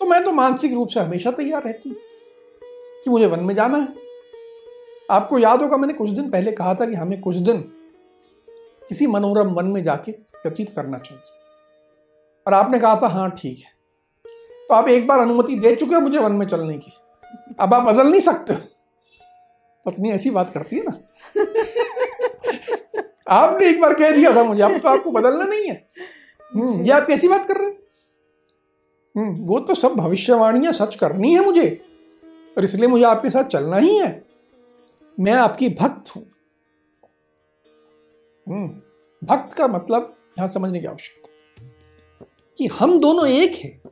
तो 0.00 0.06
मैं 0.06 0.22
तो 0.24 0.32
मानसिक 0.32 0.72
रूप 0.72 0.88
से 0.88 1.00
हमेशा 1.00 1.30
तैयार 1.30 1.62
रहती 1.62 1.90
कि 3.04 3.10
मुझे 3.10 3.26
वन 3.26 3.40
में 3.40 3.54
जाना 3.54 3.78
है। 3.78 3.88
आपको 5.10 5.38
याद 5.38 5.62
होगा, 5.62 5.76
मैंने 5.76 5.94
कुछ 5.94 6.10
दिन 6.10 6.30
पहले 6.30 6.52
कहा 6.52 6.74
था 6.74 6.86
कि 6.86 6.94
हमें 6.94 7.20
कुछ 7.20 7.36
दिन 7.36 7.60
किसी 8.88 9.06
मनोरम 9.06 9.48
वन 9.48 9.66
में 9.66 9.82
जाके 9.82 10.12
व्यतीत 10.12 10.70
करना 10.70 10.98
चाहिए। 10.98 11.35
और 12.46 12.54
आपने 12.54 12.78
कहा 12.78 12.98
था 13.02 13.08
हाँ 13.08 13.30
ठीक 13.38 13.58
है। 13.58 13.74
तो 14.68 14.74
आप 14.74 14.88
एक 14.88 15.06
बार 15.06 15.18
अनुमति 15.20 15.54
दे 15.60 15.74
चुके 15.76 15.94
हो 15.94 16.00
मुझे 16.00 16.18
वन 16.18 16.32
में 16.32 16.46
चलने 16.46 16.76
की। 16.78 16.92
अब 17.60 17.74
आप 17.74 17.82
बदल 17.82 18.10
नहीं 18.10 18.20
सकते 18.20 18.54
पत्नी 19.86 20.10
ऐसी 20.10 20.30
बात 20.30 20.52
करती 20.52 20.76
है 20.76 20.82
ना। 20.82 20.98
आपने 23.28 23.68
एक 23.68 23.80
बार 23.80 23.94
कह 23.94 24.10
दिया 24.10 24.34
था 24.36 24.42
मुझे 24.44 24.62
अब 24.62 24.78
तो 24.78 24.88
आपको 24.88 25.10
बदलना 25.10 25.44
नहीं 25.44 25.68
है। 25.68 25.74
हम्म, 26.52 26.82
ये 26.82 26.90
आप 26.92 27.06
कैसी 27.06 27.28
बात 27.28 27.46
कर 27.48 27.56
रहे 27.56 27.68
हैं? 27.68 27.76
हम्म, 29.14 29.44
वो 29.46 29.58
तो 29.60 29.74
सब 29.74 29.94
भविष्यवाणियाँ 29.94 30.72
सच 30.72 30.96
करनी 30.96 31.34
है 31.34 31.44
मुझे 31.44 31.68
और 32.56 32.64
इसलिए 32.64 32.88
मुझे 32.88 33.04
आपके 33.04 33.30
साथ 33.30 33.44
चलना 33.44 33.76
ही 33.76 33.96
है। 33.98 34.10
मैं 35.20 35.32
आपकी 35.32 35.68
भक्त 35.80 36.14
हूँ। 36.16 36.22
हम्म, 38.46 38.68
भक्त 39.22 39.54
का 39.56 39.68
मतलब 39.68 40.14
यहाँ 40.38 40.48
समझने 40.48 40.80
की 40.80 40.86
आवश्यकता 40.86 41.25
कि 42.58 42.66
हम 42.66 43.00
दोनों 43.00 43.26
एक 43.28 43.54
हैं। 43.54 43.82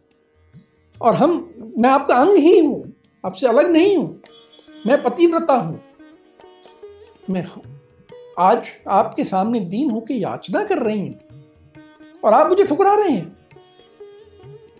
और 1.03 1.15
हम, 1.15 1.55
मैं 1.79 1.91
आपका 1.91 2.15
अंग 2.15 2.37
ही 2.37 2.59
हूँ, 2.59 2.93
आपसे 3.27 3.47
अलग 3.47 3.71
नहीं 3.71 3.97
हूँ। 3.97 4.23
मैं 4.87 5.03
पतिव्रता 5.03 5.55
हूँ। 5.55 5.81
मैं 7.31 7.47
आज 8.39 8.69
आपके 8.89 9.25
सामने 9.25 9.61
दीन 9.61 9.91
होकर 9.91 10.15
याचना 10.15 10.65
कर 10.65 10.79
रही 10.79 11.09
हूँ। 11.09 11.21
और 12.25 12.33
आप 12.33 12.49
मुझे 12.49 12.65
ठुकरा 12.65 12.95
रहे 12.95 13.09
हैं। 13.09 13.37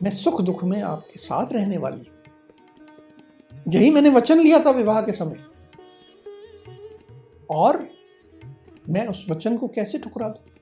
मैं 0.03 0.11
सुख 0.11 0.41
दुख 0.41 0.65
में 0.65 0.83
आपके 0.83 1.19
साथ 1.19 1.53
रहने 1.53 1.77
वाली 1.77 1.99
हूँ। 1.99 2.07
यही 3.69 3.91
मैंने 3.91 4.11
वचन 4.11 4.39
लिया 4.39 4.59
था 4.59 4.71
विवाह 4.71 5.03
के 5.03 5.13
समय। 5.13 5.45
और 7.51 7.89
मैं 8.89 9.07
उस 9.07 9.27
वचन 9.31 9.57
को 9.57 9.69
कैसे 9.69 9.99
ठुकरा 9.99 10.29
दू? 10.29 10.61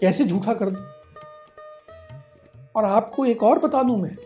कैसे 0.00 0.24
झूठा 0.24 0.54
कर 0.54 0.70
दू? 0.70 0.99
और 2.76 2.84
आपको 2.84 3.24
एक 3.26 3.42
और 3.42 3.58
बता 3.58 3.82
दूँ 3.82 3.96
मैं। 3.98 4.16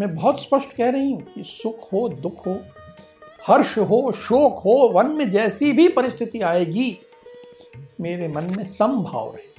मैं 0.00 0.14
बहुत 0.14 0.42
स्पष्ट 0.42 0.72
कह 0.72 0.90
रही 0.90 1.12
हूँ 1.12 1.20
कि 1.20 1.42
सुख 1.42 1.92
हो, 1.92 2.08
दुख 2.08 2.46
हो, 2.46 2.58
हर्ष 3.46 3.78
हो, 3.78 4.12
शोक 4.12 4.58
हो, 4.58 4.88
वन 4.88 5.06
में 5.06 5.30
जैसी 5.30 5.72
भी 5.72 5.88
परिस्थिति 5.88 6.40
आएगी, 6.40 6.98
मेरे 8.00 8.28
मन 8.28 8.54
में 8.56 8.64
समभाव 8.64 9.34
रहे 9.34 9.52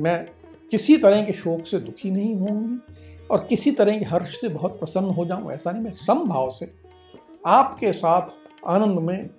मैं 0.00 0.26
किसी 0.70 0.96
तरह 0.96 1.22
के 1.22 1.32
शोक 1.32 1.66
से 1.66 1.78
दुखी 1.78 2.10
नहीं 2.10 2.34
होंगी 2.36 3.26
और 3.30 3.46
किसी 3.48 3.70
तरह 3.70 3.98
के 3.98 4.04
हर्ष 4.04 4.40
से 4.40 4.48
बहुत 4.48 4.78
प्रसन्न 4.78 5.06
हो 5.06 5.24
जाऊँ, 5.24 5.52
ऐसा 5.52 5.72
नहीं, 5.72 5.82
मैं 5.82 5.92
समभाव 5.92 6.50
से 6.50 6.72
आपके 7.46 7.92
साथ 7.92 8.36
आनंद 8.66 8.98
में 8.98 9.30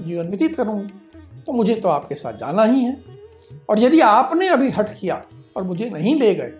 जीवन 0.00 0.28
व्यतीत 0.28 0.56
करूँगी। 0.56 0.92
तो 1.46 1.52
मुझे 1.52 1.74
तो 1.74 1.88
आपके 1.88 2.14
साथ 2.14 2.32
जाना 2.32 2.64
ही 2.64 2.84
है। 2.84 3.04
और 3.68 3.78
यदि 3.78 4.00
आपने 4.00 4.48
अभी 4.48 4.70
हट 4.70 4.90
किया 5.00 5.24
और 5.56 5.62
मुझे 5.62 5.88
नहीं 5.90 6.14
ले 6.16 6.34
गए। 6.34 6.50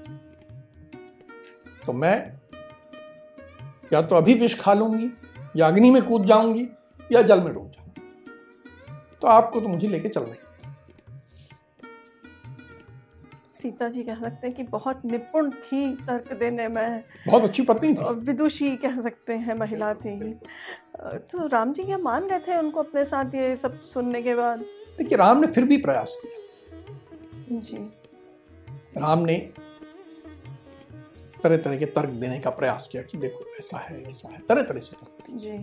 तो 1.86 1.92
मैं 1.92 2.16
या 3.92 4.02
तो 4.02 4.16
अभी 4.16 4.34
विष 4.34 4.58
खा 4.60 4.74
लूँगी 4.74 5.10
या 5.56 5.66
अग्नि 5.66 5.90
में 5.90 6.02
कूद 6.02 6.24
जाऊँगी 6.24 6.68
या 7.12 7.22
जल 7.22 7.40
में 7.40 7.52
डूब 7.54 7.70
जाऊँगी। 7.70 8.02
तो 9.22 9.28
आपको 9.28 9.60
तो 9.60 9.68
मुझे 9.68 9.88
लेके 9.88 10.08
चलना 10.08 10.32
ही। 10.32 10.38
सीता 13.54 13.88
जी 13.88 14.02
कह 14.02 14.14
सकते 14.14 14.46
हैं 14.46 14.56
कि 14.56 14.62
बहुत 14.62 15.04
निपुण 15.04 15.50
थी 15.50 15.94
तर्क 15.96 16.32
देने 16.32 16.66
में। 16.68 17.02
बहुत 17.28 17.44
अच्छी 17.44 17.62
पत्नी 17.62 17.92
थी। 17.94 18.14
विदुषी 18.20 18.76
कह 18.76 19.00
सकते 19.00 19.34
हैं 19.34 19.54
महिला 19.54 19.92
थी। 19.94 20.32
तो 21.30 21.46
राम 21.46 21.72
जी 21.72 21.84
क्या 21.84 21.98
मान 21.98 22.24
रहे 22.24 22.38
थे 22.38 22.58
उनको 22.58 22.82
अपने 22.82 23.04
साथ 23.04 23.34
ये 23.34 23.54
सब 23.56 23.78
सुनने 23.84 24.22
के 24.22 24.34
बाद? 24.34 24.60
देखिए 24.98 25.18
राम 25.18 25.40
ने 25.40 25.46
फिर 25.46 25.64
भी 25.64 25.76
प्रयास 25.76 26.16
किया। 26.22 27.60
जी। 27.60 27.78
राम 28.96 29.18
ने 29.18 29.36
तरह 31.42 31.56
तरह 31.56 31.76
के 31.76 31.86
तर्क 31.86 32.08
देने 32.10 32.38
का 32.38 32.50
प्रयास 32.50 32.88
किया 32.92 33.02
कि 33.02 33.18
देखो 33.18 33.44
ऐसा 33.58 33.78
है 33.78 34.02
ऐसा 34.10 34.28
है 34.28 34.38
तरह 34.48 34.62
तरह 34.62 34.78
से 34.78 34.96
तर्क 34.96 35.26
जी। 35.30 35.56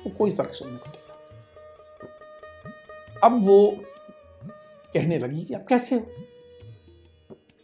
वो 0.00 0.10
कोई 0.10 0.30
तर्क 0.30 0.50
सुनने 0.50 0.76
को 0.76 0.90
तैयार 0.90 1.08
अब 3.24 3.44
वो 3.44 3.76
कहने 4.94 5.18
लगी 5.18 5.44
कि 5.44 5.54
आप 5.54 5.66
कैसे 5.68 5.94
हो? 5.94 6.06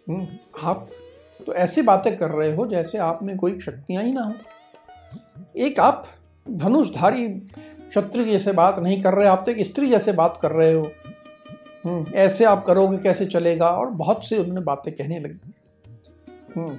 हम्म, 0.09 0.27
आप 0.63 0.89
तो 1.47 1.55
ऐसे 1.55 1.83
बातें 1.83 2.17
कर 2.17 2.31
रहे 2.31 2.55
हो 2.55 2.67
जैसे 2.67 2.99
आप 2.99 3.23
में 3.23 3.37
कोई 3.37 3.61
शक्तियाँ 3.61 4.03
ही 4.03 4.13
ना 4.13 4.23
हो। 4.23 4.35
एक 5.57 5.81
आप 5.81 6.07
धनुषधारी 6.47 7.29
क्षत्रिय 7.29 8.25
जैसे 8.25 8.53
बात 8.53 8.79
नहीं 8.79 9.01
कर 9.03 9.15
रहे 9.15 9.27
आप 9.27 9.43
तो 9.47 9.53
एक 9.53 9.67
स्त्री 9.67 9.89
जैसे 9.89 10.13
बात 10.13 10.39
कर 10.43 10.51
रहे 10.51 10.73
हो। 10.73 10.91
ऐसे 12.15 12.45
आप 12.45 12.65
करोगे 12.67 12.99
कैसे 12.99 13.27
चलेगा? 13.27 13.69
और 13.69 13.91
बहुत 13.91 14.25
से 14.25 14.39
उन्होंने 14.39 14.61
बातें 14.61 14.93
कहने 14.95 15.19
लगी। 15.19 15.55
हम्म, 16.57 16.79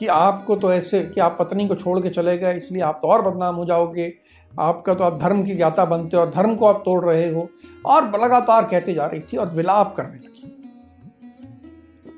कि 0.00 0.06
आपको 0.06 0.56
तो 0.56 0.72
ऐसे 0.72 1.00
कि 1.04 1.20
आप 1.20 1.36
पत्नी 1.38 1.68
को 1.68 1.74
छोड़ 1.74 2.00
के 2.00 2.08
चले 2.08 2.38
गए 2.38 2.56
इसलिए 2.56 2.82
आप 2.82 2.98
तो 3.02 3.08
और 3.08 3.22
बदनाम 3.22 3.54
हो 3.54 3.64
जाओगे। 3.64 4.12
आपका 4.60 4.94
तो 4.94 5.04
आप 5.04 5.18
धर्म 5.18 5.42
की 5.42 5.54
ज्ञाता 5.54 5.84
बनते 5.84 6.16
हो 6.16 6.22
और 6.22 6.30
धर्म 6.30 6.56
को 6.56 6.66
आप 6.66 6.82
तोड़ 6.84 7.04
रहे 7.04 7.28
हो। 7.28 7.48
और 7.86 8.20
लगातार 8.20 8.64
कहते 8.64 8.94
जा 8.94 9.06
रही 9.06 9.20
थी 9.20 9.36
और 9.36 9.48
विलाप 9.48 9.94
करने 9.96 10.16
लगी। 10.16 10.48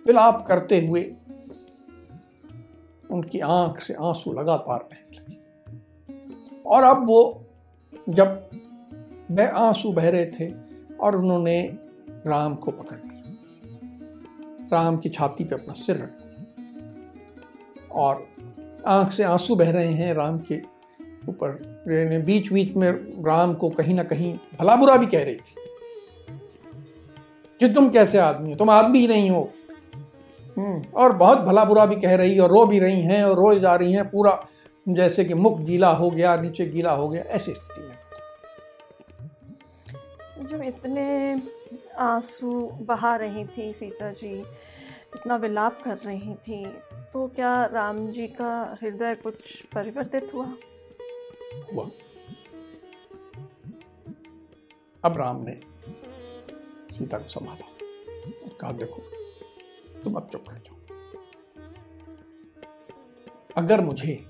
विलाप 0.07 0.47
करते 0.49 0.87
हुए 0.87 1.13
उनकी 3.11 3.41
आँख 3.41 3.81
से 3.81 3.95
आँसू 3.95 4.33
लगातार 4.33 4.79
बहने 4.79 5.19
लगे। 5.19 5.39
और 6.67 6.83
अब 6.83 7.07
वो 7.07 7.45
जब 8.09 8.51
वह 9.31 9.49
आँसू 9.49 9.93
बह 9.93 10.09
रहे 10.11 10.27
थे 10.27 10.53
और 11.01 11.17
उन्होंने 11.17 11.79
राम 12.27 12.55
को 12.55 12.71
पकड़ 12.71 12.97
लिया। 12.97 13.23
राम 14.73 14.97
की 14.97 15.09
छाती 15.09 15.45
पे 15.45 15.55
अपना 15.55 15.73
सिर 15.73 15.97
रख 15.97 16.09
दिया। 16.09 16.45
और 17.93 18.29
आँख 18.87 19.13
से 19.13 19.23
आँसू 19.23 19.57
बह 19.57 19.71
रहे 19.71 19.93
हैं 19.93 20.15
राम 20.15 20.39
के 20.39 20.63
ऊपर। 21.29 21.51
बीच 22.27 22.53
बीच 22.53 22.77
में 22.77 22.91
राम 23.25 23.55
को 23.55 23.71
कहीं 23.71 23.95
ना 23.95 24.03
कहीं 24.03 24.39
भला 24.61 24.77
बुरा 24.77 24.97
भी 24.97 25.07
कह 25.07 25.25
रही 25.25 25.37
थी। 25.37 25.55
कि 27.61 27.69
तुम 27.69 27.91
कैसे 27.91 28.19
आदमी 28.19 28.51
हो? 28.51 28.57
तुम 28.57 28.71
आदमी 28.71 28.99
ही 28.99 29.07
नहीं 29.07 29.31
हो। 29.31 29.51
हम्म, 30.59 30.85
और 30.95 31.13
बहुत 31.13 31.39
भला 31.39 31.65
बुरा 31.65 31.87
भी 31.87 31.97
कह 31.97 32.15
रही 32.15 32.39
और 32.39 32.51
रो 32.51 32.67
भी 32.67 32.79
रही 32.79 33.03
हैं 33.03 33.25
और 33.25 33.37
रो 33.37 33.59
जा 33.59 33.75
रही 33.75 33.93
हैं। 33.93 34.11
पूरा 34.11 34.47
जैसे 34.89 35.25
कि 35.25 35.35
मुख 35.35 35.61
गीला 35.61 35.91
हो 35.91 36.11
गया 36.11 36.37
नीचे 36.37 36.67
गीला 36.67 36.93
हो 36.93 37.09
गया 37.09 37.23
ऐसी 37.23 37.55
स्थिति 37.55 37.81
में। 37.81 37.99
जब 40.47 40.63
इतने 40.63 41.35
आँसू 41.99 42.67
बहा 42.67 43.17
रही 43.17 43.45
थी, 43.45 43.73
सीता 43.73 44.13
जी। 44.13 44.41
इतना 45.15 45.37
विलाप 45.37 45.83
कर 45.83 45.99
रही 45.99 46.35
थी। 46.35 46.67
तो 46.93 47.29
क्या 47.29 47.65
राम 47.65 48.09
जी 48.09 48.27
का 48.27 48.79
हृदय 48.83 49.15
कुछ 49.15 49.35
परिवर्तित 49.75 50.35
हुआ? 50.35 50.57
हुआ। 51.75 51.91
अब 55.05 55.19
राम 55.19 55.43
ने 55.43 55.61
सीता 56.91 57.19
को 57.19 57.29
संभाला। 57.29 57.69
कहा, 58.61 58.73
देखो, 58.73 59.03
तुम 60.05 60.15
अब 60.15 60.29
चुप 60.33 60.49
कर 60.49 60.57
जाओ। 60.57 60.75
अगर 63.57 63.81
मुझे 63.81 64.27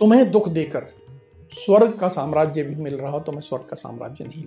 तुम्हें 0.00 0.30
दुख 0.30 0.48
देकर 0.48 0.86
स्वर्ग 1.52 1.98
का 1.98 2.08
साम्राज्य 2.08 2.62
भी 2.62 2.74
मिल 2.74 2.96
रहा 2.96 3.10
हो 3.10 3.20
तो 3.20 3.32
मैं 3.32 3.40
स्वर्ग 3.40 3.62
का 3.62 3.76
साम्राज्य 3.76 4.24
नहीं 4.24 4.44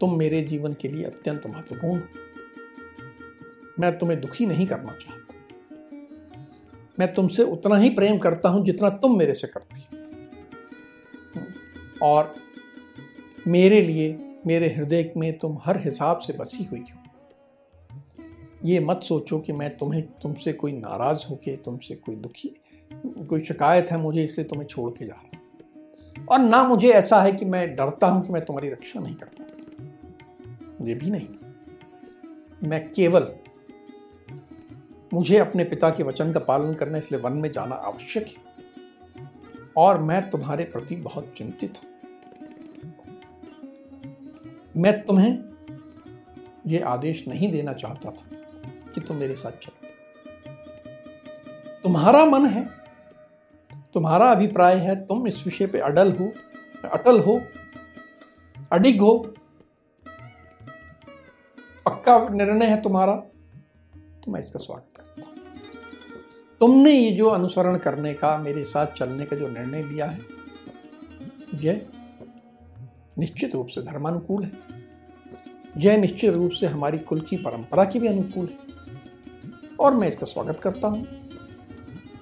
तुम 0.00 0.18
मेरे 0.18 0.42
जीवन 0.42 0.72
के 0.72 0.88
लिए 0.88 1.04
अत्यंत 1.04 1.46
महत्वपूर्ण 1.46 2.00
हो। 2.00 2.08
मैं 3.80 3.98
तुम्हें 3.98 4.20
दुखी 4.20 4.46
नहीं 4.46 4.66
करना 4.66 4.92
चाहता। 4.92 5.34
मैं 6.98 7.14
तुमसे 7.14 7.42
उतना 7.42 7.76
ही 7.76 7.90
प्रेम 7.90 8.18
करता 8.18 8.48
हूँ 8.48 8.64
जितना 8.64 8.88
तुम 8.88 9.18
मेरे 9.18 9.34
से 9.34 9.46
करती 9.46 9.80
हो। 9.80 10.02
और 12.02 12.34
मेरे 13.48 13.80
लिए, 13.80 14.18
मेरे 14.46 14.68
हृदय 14.68 15.12
में 15.16 15.38
तुम 15.38 15.58
हर 15.64 15.80
हिसाब 15.80 16.18
से 16.18 16.32
बसी 16.32 16.64
हुई 16.64 16.80
हो। 16.80 17.02
ये 18.64 18.80
मत 18.80 19.00
सोचो 19.02 19.38
कि 19.38 19.52
मैं 19.52 19.76
तुम्हें, 19.76 20.02
तुमसे 20.02 20.52
कोई 20.52 20.72
नाराज़ 20.72 21.26
होके, 21.30 21.56
तुमसे 21.56 21.94
कोई 21.94 22.16
दुखी, 22.16 22.54
कोई 23.28 23.44
शिकायत 23.44 23.90
है 23.90 23.98
मुझे, 23.98 24.24
इसलिए 24.24 24.46
तुम्हें 24.46 24.66
छोड़ 24.66 24.90
के 24.90 25.04
जा 25.04 25.14
रहा 25.14 25.40
और 26.30 26.38
ना 26.38 26.64
मुझे 26.64 26.88
ऐसा 26.88 27.22
है 27.22 27.32
कि 27.32 27.44
मैं 27.44 27.76
डरता 27.76 28.06
हूँ 28.06 28.26
कि 28.26 28.32
मैं 28.32 28.44
तुम्हारी 28.44 28.68
रक्षा 28.68 29.00
नहीं 29.00 29.14
कर 29.14 29.26
करता 29.26 29.55
ये 30.86 30.94
भी 30.94 31.10
नहीं। 31.10 31.28
मैं 32.68 32.92
केवल 32.92 33.32
मुझे 35.12 35.38
अपने 35.38 35.64
पिता 35.64 35.90
के 35.90 36.02
वचन 36.02 36.32
का 36.32 36.40
पालन 36.40 36.74
करना, 36.74 36.98
इसलिए 36.98 37.20
वन 37.20 37.32
में 37.32 37.52
जाना 37.52 37.74
आवश्यक 37.74 38.26
है। 38.26 38.44
और 39.76 40.02
मैं 40.02 40.30
तुम्हारे 40.30 40.64
प्रति 40.64 40.96
बहुत 40.96 41.32
चिंतित 41.36 41.74
हूँ। 41.78 41.90
मैं 44.76 45.02
तुम्हें 45.06 45.38
यह 46.66 46.86
आदेश 46.86 47.28
नहीं 47.28 47.52
देना 47.52 47.72
चाहता 47.72 48.10
था 48.10 48.36
कि 48.94 49.00
तुम 49.00 49.16
मेरे 49.16 49.34
साथ 49.34 49.50
चलो। 49.50 49.88
तुम्हारा 51.82 52.24
मन 52.24 52.46
है, 52.46 52.64
तुम्हारा 53.94 54.26
अभिप्राय 54.26 54.76
है, 54.76 55.06
तुम 55.06 55.26
इस 55.26 55.44
विषय 55.44 55.66
पे 55.66 55.78
अडल 55.78 56.12
हो, 56.12 56.32
अटल 56.92 57.20
हो, 57.20 57.40
अडिग 58.72 59.00
हो 59.00 59.34
पक्का 62.08 62.34
निर्णय 62.34 62.66
है 62.66 62.80
तुम्हारा 62.82 63.14
तो 64.24 64.32
मैं 64.32 64.40
इसका 64.40 64.58
स्वागत 64.58 64.96
करता 64.96 65.20
हूँ। 65.20 65.34
तुमने 66.60 66.90
ये 66.90 67.10
जो 67.10 67.28
अनुसरण 67.28 67.76
करने 67.76 68.12
का, 68.14 68.36
मेरे 68.38 68.64
साथ 68.64 68.86
चलने 68.86 69.24
का 69.24 69.36
जो 69.36 69.48
निर्णय 69.48 69.82
लिया 69.82 70.06
है, 70.06 70.20
यह 71.54 71.86
निश्चित 73.18 73.54
रूप 73.54 73.66
से 73.66 73.82
धर्मानुकूल 73.82 74.44
है। 74.44 74.52
यह 75.76 75.96
निश्चित 75.96 76.32
रूप 76.34 76.50
से 76.50 76.66
हमारी 76.66 76.98
कुल 76.98 77.20
की 77.20 77.36
परंपरा 77.36 77.84
की 77.84 77.98
भी 77.98 78.08
अनुकूल 78.08 78.46
है। 78.46 78.58
और 79.80 79.94
मैं 79.94 80.08
इसका 80.08 80.26
स्वागत 80.26 80.60
करता 80.60 80.88
हूँ। 80.88 81.06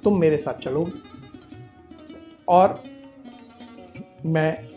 तुम 0.05 0.19
मेरे 0.21 0.37
साथ 0.37 0.55
चलोगे। 0.55 0.93
और 2.49 2.83
मैं 4.27 4.69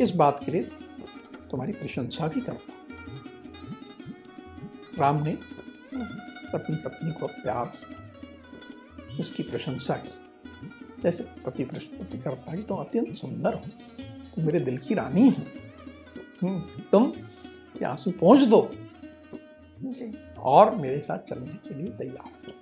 इस 0.00 0.14
बात 0.14 0.44
के 0.44 0.52
लिए 0.52 0.62
तुम्हारी 1.50 1.72
प्रशंसा 1.72 2.28
भी 2.28 2.40
करता 2.40 2.72
हूँ। 2.72 2.77
राम 4.98 5.22
ने 5.22 5.32
अपनी 6.54 6.76
पत्नी 6.76 7.12
को 7.12 7.26
प्यार 7.26 7.66
से 7.66 7.86
उसकी 9.20 9.42
प्रशंसा 9.42 9.94
की। 9.96 11.02
जैसे 11.02 11.24
पति 11.46 11.64
प्रस्तुति 11.64 12.18
करता 12.18 12.50
है 12.50 12.56
तुम 12.56 12.66
तो 12.66 12.74
अत्यंत 12.74 13.14
सुंदर 13.14 13.54
हो 13.54 13.60
तुम 14.34 14.44
मेरे 14.44 14.60
दिल 14.60 14.78
की 14.78 14.94
रानी 14.94 15.28
हो। 15.28 15.42
हम्म, 16.42 16.60
तुम 16.92 17.12
ये 17.76 17.84
आँसू 17.84 18.10
पहुँच 18.10 18.40
दो। 18.42 18.60
और 20.38 20.74
मेरे 20.74 20.98
साथ 21.00 21.18
चलने 21.18 21.54
के 21.68 21.74
लिए 21.74 21.90
तैयार 21.90 22.32
हो। 22.46 22.52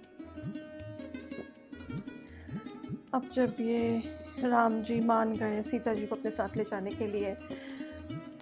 अब 3.15 3.31
जब 3.35 3.57
ये 3.61 4.03
राम 4.41 4.83
जी 4.83 5.01
मान 5.01 5.33
गए 5.33 5.63
सीता 5.63 5.95
जी 5.95 6.07
को 6.07 6.15
अपने 6.15 6.31
साथ 6.31 6.57
ले 6.57 6.65
जाने 6.65 6.91
के 6.91 7.07
लिए 7.07 7.37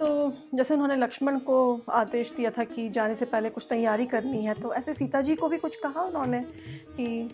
तो 0.05 0.33
जैसे 0.55 0.75
उन्होंने 0.75 0.97
लक्ष्मण 0.97 1.39
को 1.39 1.81
आदेश 1.89 2.33
दिया 2.37 2.51
था 2.51 2.65
कि 2.65 2.89
जाने 2.89 3.15
से 3.15 3.25
पहले 3.25 3.51
कुछ 3.51 3.67
तैयारी 3.71 4.07
करनी 4.07 4.45
है 4.45 4.55
तो 4.55 4.75
ऐसे 4.75 4.95
सीता 4.95 5.21
जी 5.21 5.35
को 5.35 5.49
भी 5.49 5.59
कुछ 5.59 5.77
कहा 5.77 6.03
उन्होंने 6.03 6.41
कि 6.97 7.31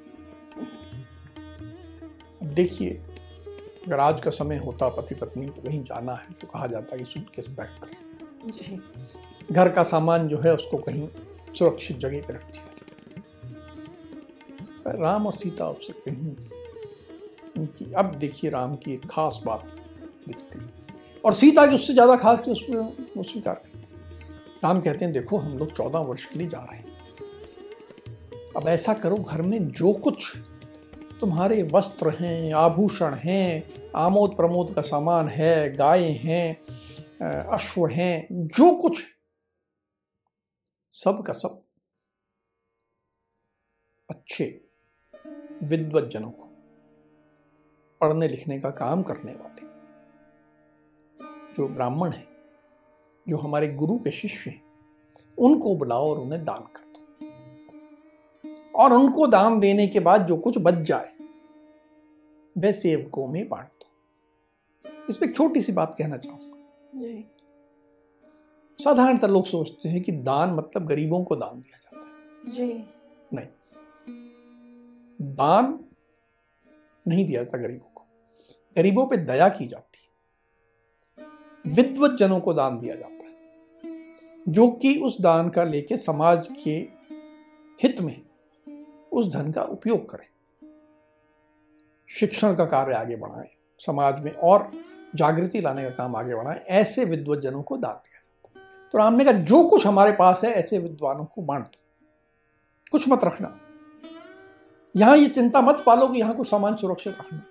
देखिए 2.43 2.91
अगर 3.87 4.01
आज 4.01 4.21
का 4.21 4.31
समय 4.31 4.57
होता 4.57 4.89
पति 4.89 5.15
पत्नी 5.15 5.47
को 5.47 5.63
कहीं 5.63 5.83
जाना 5.85 6.15
है 6.15 6.33
तो 6.33 6.47
कहा 6.47 6.67
जाता 6.67 6.97
है 6.97 7.03
कि 7.03 7.11
सूटकेस 7.11 7.47
पैक 7.47 7.69
कर 7.83 7.89
जी। 8.51 8.81
घर 9.53 9.69
का 9.69 9.83
सामान 9.83 10.29
जो 10.29 10.39
है 10.39 10.55
उसको 10.55 10.79
कहीं 10.79 11.09
सुरक्षित 11.59 11.99
जगह 11.99 12.23
पर 12.23 12.35
रख 12.35 12.51
दिया 12.51 12.69
राम 14.93 15.27
और 15.27 15.33
सीता 15.33 15.69
उससे 15.69 15.93
कहीं 15.93 16.37
उनकी 17.59 17.93
अब 17.93 18.15
देखिए 18.15 18.51
राम 18.51 18.77
की 18.77 18.93
एक 18.93 19.07
खास 19.11 19.41
बात 19.47 19.65
दिखती 20.29 20.59
है। 20.59 20.80
और 21.25 21.35
सीता 21.35 21.67
की 21.67 21.75
उससे 21.75 21.93
ज़्यादा 21.93 22.17
खास 22.17 22.41
की 22.41 22.51
उसमें 22.51 22.79
वो 23.17 23.23
स्वीकार 23.23 23.55
करती 23.55 23.79
राम 24.63 24.81
कहते 24.81 25.05
हैं, 25.05 25.13
देखो, 25.15 25.37
हम 25.37 25.59
लोग 25.59 25.73
चौदह 25.73 25.99
वर्ष 25.99 26.25
के 26.25 26.39
लिए 26.39 26.49
जा 26.49 26.59
रहे 26.61 26.79
हैं। 26.79 26.89
अब 28.57 28.69
ऐसा 28.69 28.95
करो, 28.95 29.17
घर 29.17 29.43
में 29.43 29.69
जो 29.71 29.93
कुछ 29.95 30.37
तुम्हारे 31.21 31.63
वस्त्र 31.73 32.11
हैं, 32.15 32.53
आभूषण 32.55 33.15
हैं, 33.15 33.91
आमोद 33.97 34.37
प्रमोद 34.37 34.75
का 34.75 34.83
सामान 34.83 35.29
है, 35.29 35.77
गाय 35.77 36.05
हैं 36.25 37.47
अश्व 37.49 37.87
हैं, 37.87 38.27
जो 38.31 38.71
कुछ, 38.77 39.03
सब 40.95 41.23
का 41.23 41.33
सब 41.33 41.63
अच्छे 44.09 44.45
विद्वत 45.63 46.05
जनों 46.05 46.31
को 46.31 46.49
पढ़ने 48.01 48.29
लिखने 48.29 48.61
का 48.61 48.71
काम 48.77 49.03
करने 49.03 49.33
वाले 49.33 49.60
जो 51.57 51.69
ब्राह्मण 51.69 52.11
है 52.11 52.29
जो 53.29 53.37
हमारे 53.37 53.69
गुरु 53.69 53.99
के 53.99 54.11
शिष्य 54.11 54.51
हैं 54.51 54.63
उनको 55.39 55.75
बुलाओ 55.77 56.11
और 56.11 56.19
उन्हें 56.19 56.45
दान 56.45 56.61
कर 56.61 56.85
दो। 56.85 57.01
और 58.75 58.93
उनको 58.93 59.27
दान 59.27 59.61
देने 59.61 59.87
के 59.87 60.01
बाद 60.01 60.27
जो 60.27 60.37
कुछ 60.37 60.59
बच 60.59 60.75
जाए 60.75 61.15
वह 62.59 62.73
सेवकों 62.73 63.29
में 63.29 63.49
बांट 63.49 63.67
दो। 63.67 63.87
इसमें 65.11 65.29
एक 65.29 65.37
छोटी 65.37 65.61
सी 65.63 65.73
बात 65.73 65.95
कहना 65.99 66.17
चाहूँगा। 66.17 66.51
साधारणतः 68.85 69.27
लोग 69.27 69.45
सोचते 69.45 69.89
हैं 69.89 70.03
कि 70.03 70.13
दान 70.13 70.55
मतलब 70.55 70.87
गरीबों 70.87 71.25
को 71.25 71.37
दान 71.37 71.61
दिया 71.61 71.79
जाता 71.79 71.99
है। 71.99 72.11
जी। 72.55 72.85
नहीं। 73.33 73.49
दान 75.23 75.85
नहीं 77.09 77.27
दिया 77.27 77.43
जाता 77.43 77.59
गरीबों 77.59 77.91
को। 77.95 78.05
गरीबों 78.77 79.07
पे 79.07 79.17
दया 79.17 79.49
की 79.49 79.67
जाती 79.67 79.90
विद्वत 81.65 82.11
जनों 82.11 82.41
को 82.41 82.53
दान 82.53 82.79
दिया 82.79 82.95
जाता 82.95 83.27
है, 83.27 83.35
जो 84.49 84.69
कि 84.73 84.95
उस 84.97 85.21
दान 85.21 85.49
का 85.49 85.65
लेके 85.65 85.97
समाज 85.97 86.49
के 86.65 86.77
हित 87.79 88.01
में 88.01 88.21
उस 89.13 89.33
धन 89.33 89.51
का 89.53 89.63
उपयोग 89.63 90.09
करें। 90.11 90.27
शिक्षण 92.11 92.55
का 92.55 92.65
कार्य 92.65 92.95
आगे 92.95 93.17
बढ़ाएँ, 93.17 93.49
समाज 93.81 94.21
में 94.21 94.33
और 94.33 94.71
जागृति 95.15 95.61
लाने 95.61 95.83
का 95.83 95.91
काम 95.91 96.17
आगे 96.17 96.35
बढ़ाएँ, 96.35 96.59
ऐसे 96.59 97.05
विद्वत 97.05 97.39
जनों 97.39 97.63
को 97.63 97.77
दान 97.77 97.95
दिया 97.95 98.21
जाता 98.21 98.61
है। 98.61 98.89
तो 98.93 98.99
राम 98.99 99.15
ने 99.15 99.25
कहा, 99.25 99.33
जो 99.33 99.63
कुछ 99.65 99.87
हमारे 99.87 100.13
पास 100.13 100.45
है, 100.45 100.51
ऐसे 100.51 100.79
विद्वानों 100.79 101.25
को 101.25 101.43
बांट 101.43 101.65
दो। 101.65 101.79
कुछ 102.93 103.09
मत 103.09 103.25
रखना। 103.25 103.55
यहाँ 104.95 105.17
ये 105.17 105.29
चिंता 105.29 105.61
मत 105.61 105.83
पालो 105.87 106.09
कि 106.09 106.19
यहाँ 106.19 106.35
कुछ 106.35 106.49
सामान 106.51 106.77
सुरक्षित 106.77 107.17
रखना 107.21 107.43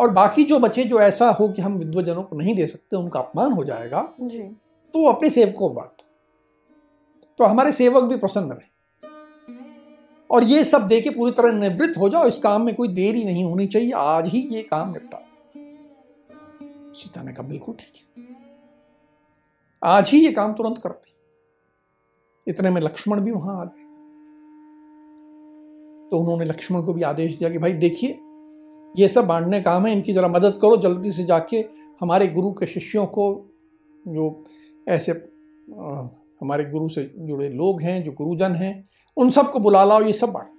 और 0.00 0.10
बाकी 0.10 0.44
जो 0.44 0.58
बचे 0.58 0.84
जो 0.84 1.00
ऐसा 1.00 1.30
हो 1.30 1.48
कि 1.48 1.62
हम 1.62 1.76
विद्वजनों 1.78 2.22
को 2.22 2.36
नहीं 2.36 2.54
दे 2.54 2.66
सकते 2.66 2.96
उनका 2.96 3.20
अपमान 3.20 3.52
हो 3.52 3.64
जाएगा 3.64 4.12
जी। 4.20 4.42
तो 4.94 5.08
अपने 5.08 5.30
सेवकों 5.30 5.68
को 5.68 5.74
बांट 5.74 6.02
तो 7.38 7.44
हमारे 7.44 7.72
सेवक 7.72 8.02
भी 8.02 8.16
प्रसन्न 8.16 8.52
रहे। 8.52 8.68
और 10.30 10.44
ये 10.44 10.64
सब 10.64 10.86
दे 10.86 11.00
के 11.00 11.10
पूरी 11.10 11.32
तरह 11.32 11.52
निवृत्त 11.52 11.98
हो 11.98 12.08
जाओ 12.08 12.26
इस 12.26 12.38
काम 12.38 12.62
में 12.62 12.74
कोई 12.74 12.88
देरी 12.88 13.24
नहीं 13.24 13.44
होनी 13.44 13.66
चाहिए 13.66 13.92
आज 13.92 14.28
ही 14.28 14.38
ये 14.38 14.62
काम 14.62 14.92
निपटा 14.92 15.26
सीता 16.94 17.22
ने 17.22 17.32
कहा 17.32 17.46
बिल्कुल 17.46 17.74
ठीक 17.74 18.18
है। 18.18 18.24
आज 19.84 20.10
ही 20.10 20.24
ये 20.26 20.32
काम 20.32 20.52
तुरंत 20.52 20.78
कर 20.78 20.90
करते 20.90 22.50
इतने 22.50 22.70
में 22.70 22.80
लक्ष्मण 22.80 23.20
भी 23.20 23.30
वहाँ 23.30 23.60
आ 23.60 23.64
गए। 23.64 23.88
तो 26.10 26.18
उन्होंने 26.18 26.44
लक्ष्मण 26.44 26.82
को 26.82 26.92
भी 26.92 27.02
आदेश 27.02 27.38
दिया 27.38 27.50
कि 27.50 27.58
भाई 27.58 27.72
देखिए 27.72 28.20
ये 28.94 29.08
सब 29.08 29.26
बांटने 29.26 29.60
काम 29.60 29.86
है। 29.86 29.92
इनकी 29.92 30.12
जरा 30.12 30.28
मदद 30.28 30.58
करो 30.62 30.76
जल्दी 30.76 31.10
से 31.12 31.24
जाके 31.24 31.64
हमारे 32.00 32.26
गुरु 32.28 32.52
के 32.52 32.66
शिष्यों 32.66 33.06
को 33.06 33.24
जो 34.04 34.44
ऐसे 34.86 35.12
आ, 35.12 36.08
हमारे 36.40 36.64
गुरु 36.64 36.88
से 36.88 37.02
जुड़े 37.18 37.48
लोग 37.50 37.82
हैं 37.82 38.02
जो 38.04 38.12
गुरुजन 38.12 38.54
हैं 38.54 38.72
उन 39.16 39.30
सबको 39.30 39.58
बुला 39.58 39.84
लाओ 39.84 40.02
ये 40.02 40.12
सब 40.12 40.30
बांटना 40.32 40.58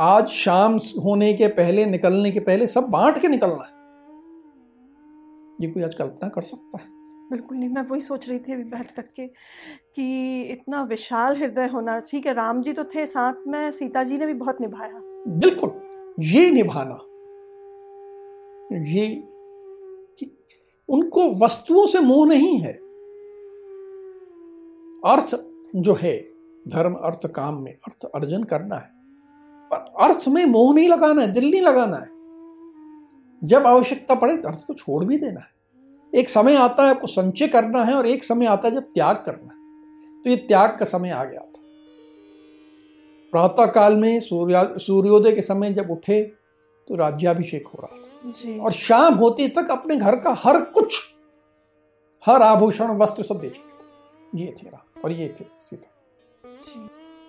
आज 0.00 0.28
शाम 0.28 0.78
होने 1.04 1.32
के 1.32 1.48
पहले 1.48 1.84
निकलने 1.86 2.30
के 2.30 2.40
पहले 2.40 2.66
सब 2.66 2.84
बांट 2.90 3.18
के 3.18 3.28
निकलना 3.28 3.64
है। 3.64 3.70
ये 5.60 5.68
कोई 5.72 5.82
आज 5.82 5.94
कल्पना 5.94 6.28
कर 6.28 6.42
सकता 6.42 6.78
है। 6.78 6.90
बिल्कुल 7.30 7.56
नहीं 7.58 7.68
मैं 7.68 7.82
वही 7.82 8.00
सोच 8.00 8.28
रही 8.28 8.38
थी 8.38 8.52
अभी 8.52 8.64
बैठ 8.64 8.90
करके 8.90 9.26
कि 9.26 10.42
इतना 10.42 10.82
विशाल 10.82 11.36
हृदय 11.36 11.66
होना 11.66 11.98
ठीक 12.00 12.26
है 12.26 12.34
राम 12.34 12.62
जी 12.62 12.72
तो 12.72 12.84
थे 12.84 13.06
साथ 13.06 13.46
में 13.46 13.70
सीता 13.72 14.02
जी 14.04 14.18
ने 14.18 14.26
भी 14.26 14.34
बहुत 14.34 14.60
निभाया। 14.60 15.00
बिल्कुल। 15.38 15.70
ये 16.20 16.50
निभाना। 16.50 16.94
ये 18.90 19.22
कि 20.18 20.38
उनको 20.88 21.44
वस्तुओं 21.44 21.86
से 21.86 22.00
मोह 22.00 22.26
नहीं 22.26 22.58
है। 22.58 22.72
अर्थ 25.04 25.44
जो 25.76 25.94
है, 25.94 26.18
धर्म, 26.68 26.94
अर्थ, 26.94 27.26
काम 27.26 27.62
में 27.62 27.72
अर्थ 27.72 28.04
अर्जन 28.04 28.42
करना 28.42 28.76
है। 28.76 28.90
पर 29.72 29.76
अर्थ 29.76 30.28
में 30.28 30.46
मोह 30.46 30.74
नहीं 30.74 30.88
लगाना 30.88 31.22
है, 31.22 31.32
दिल 31.32 31.50
नहीं 31.50 31.62
लगाना 31.62 31.96
है। 31.96 32.12
जब 33.48 33.66
आवश्यकता 33.66 34.14
पड़े 34.14 34.36
तो 34.36 34.48
अर्थ 34.48 34.66
को 34.66 34.74
छोड़ 34.74 35.04
भी 35.04 35.18
देना 35.18 35.40
है। 35.40 35.52
एक 36.14 36.30
समय 36.30 36.54
आता 36.54 36.82
है 36.82 36.90
आपको 36.90 37.06
संचय 37.06 37.48
करना 37.48 37.84
है 37.84 37.94
और 37.94 38.06
एक 38.06 38.24
समय 38.24 38.46
आता 38.46 38.68
है 38.68 38.74
जब 38.74 38.82
त्याग 38.82 39.16
करना 39.16 39.52
है। 39.54 39.62
तो 40.22 40.30
ये 40.30 40.36
त्याग 40.36 40.76
का 40.78 40.84
समय 40.84 41.10
आ 41.10 41.24
गया। 41.24 41.51
प्रातः 43.32 43.66
काल 43.66 43.96
में 43.96 44.20
सूर्या 44.20 44.64
सूर्योदय 44.78 45.32
के 45.32 45.42
समय 45.42 45.72
जब 45.72 45.90
उठे 45.90 46.22
तो 46.88 46.96
राज्याभिषेक 46.96 47.66
हो 47.66 47.78
रहा 47.82 47.96
था। 47.96 48.64
और 48.64 48.72
शाम 48.72 49.14
होते 49.14 49.48
तक 49.48 49.70
अपने 49.70 49.96
घर 49.96 50.16
का 50.16 50.36
हर 50.38 50.60
कुछ 50.60 51.00
हर 52.26 52.42
आभूषण 52.42 52.96
वस्त्र 52.96 53.22
सब 53.22 53.40
दे 53.40 53.50
चुके 53.50 54.38
थे। 54.38 54.44
ये 54.44 54.54
थे 54.58 54.68
राम 54.68 55.02
और 55.04 55.12
ये 55.12 55.34
थे 55.40 55.44
सीता। 55.60 55.88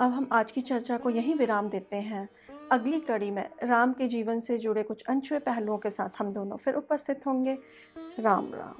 अब 0.05 0.11
हम 0.11 0.27
आज 0.31 0.51
की 0.51 0.61
चर्चा 0.61 0.97
को 0.97 1.09
यहीं 1.09 1.35
विराम 1.35 1.69
देते 1.69 1.95
हैं। 1.95 2.29
अगली 2.71 2.99
कड़ी 2.99 3.31
में 3.31 3.49
राम 3.63 3.93
के 3.93 4.07
जीवन 4.07 4.39
से 4.39 4.57
जुड़े 4.57 4.83
कुछ 4.83 5.03
अनछुए 5.09 5.39
पहलुओं 5.39 5.77
के 5.77 5.89
साथ 5.89 6.09
हम 6.19 6.33
दोनों 6.33 6.57
फिर 6.57 6.73
उपस्थित 6.73 7.21
होंगे। 7.27 7.57
राम 8.19 8.53
राम। 8.53 8.75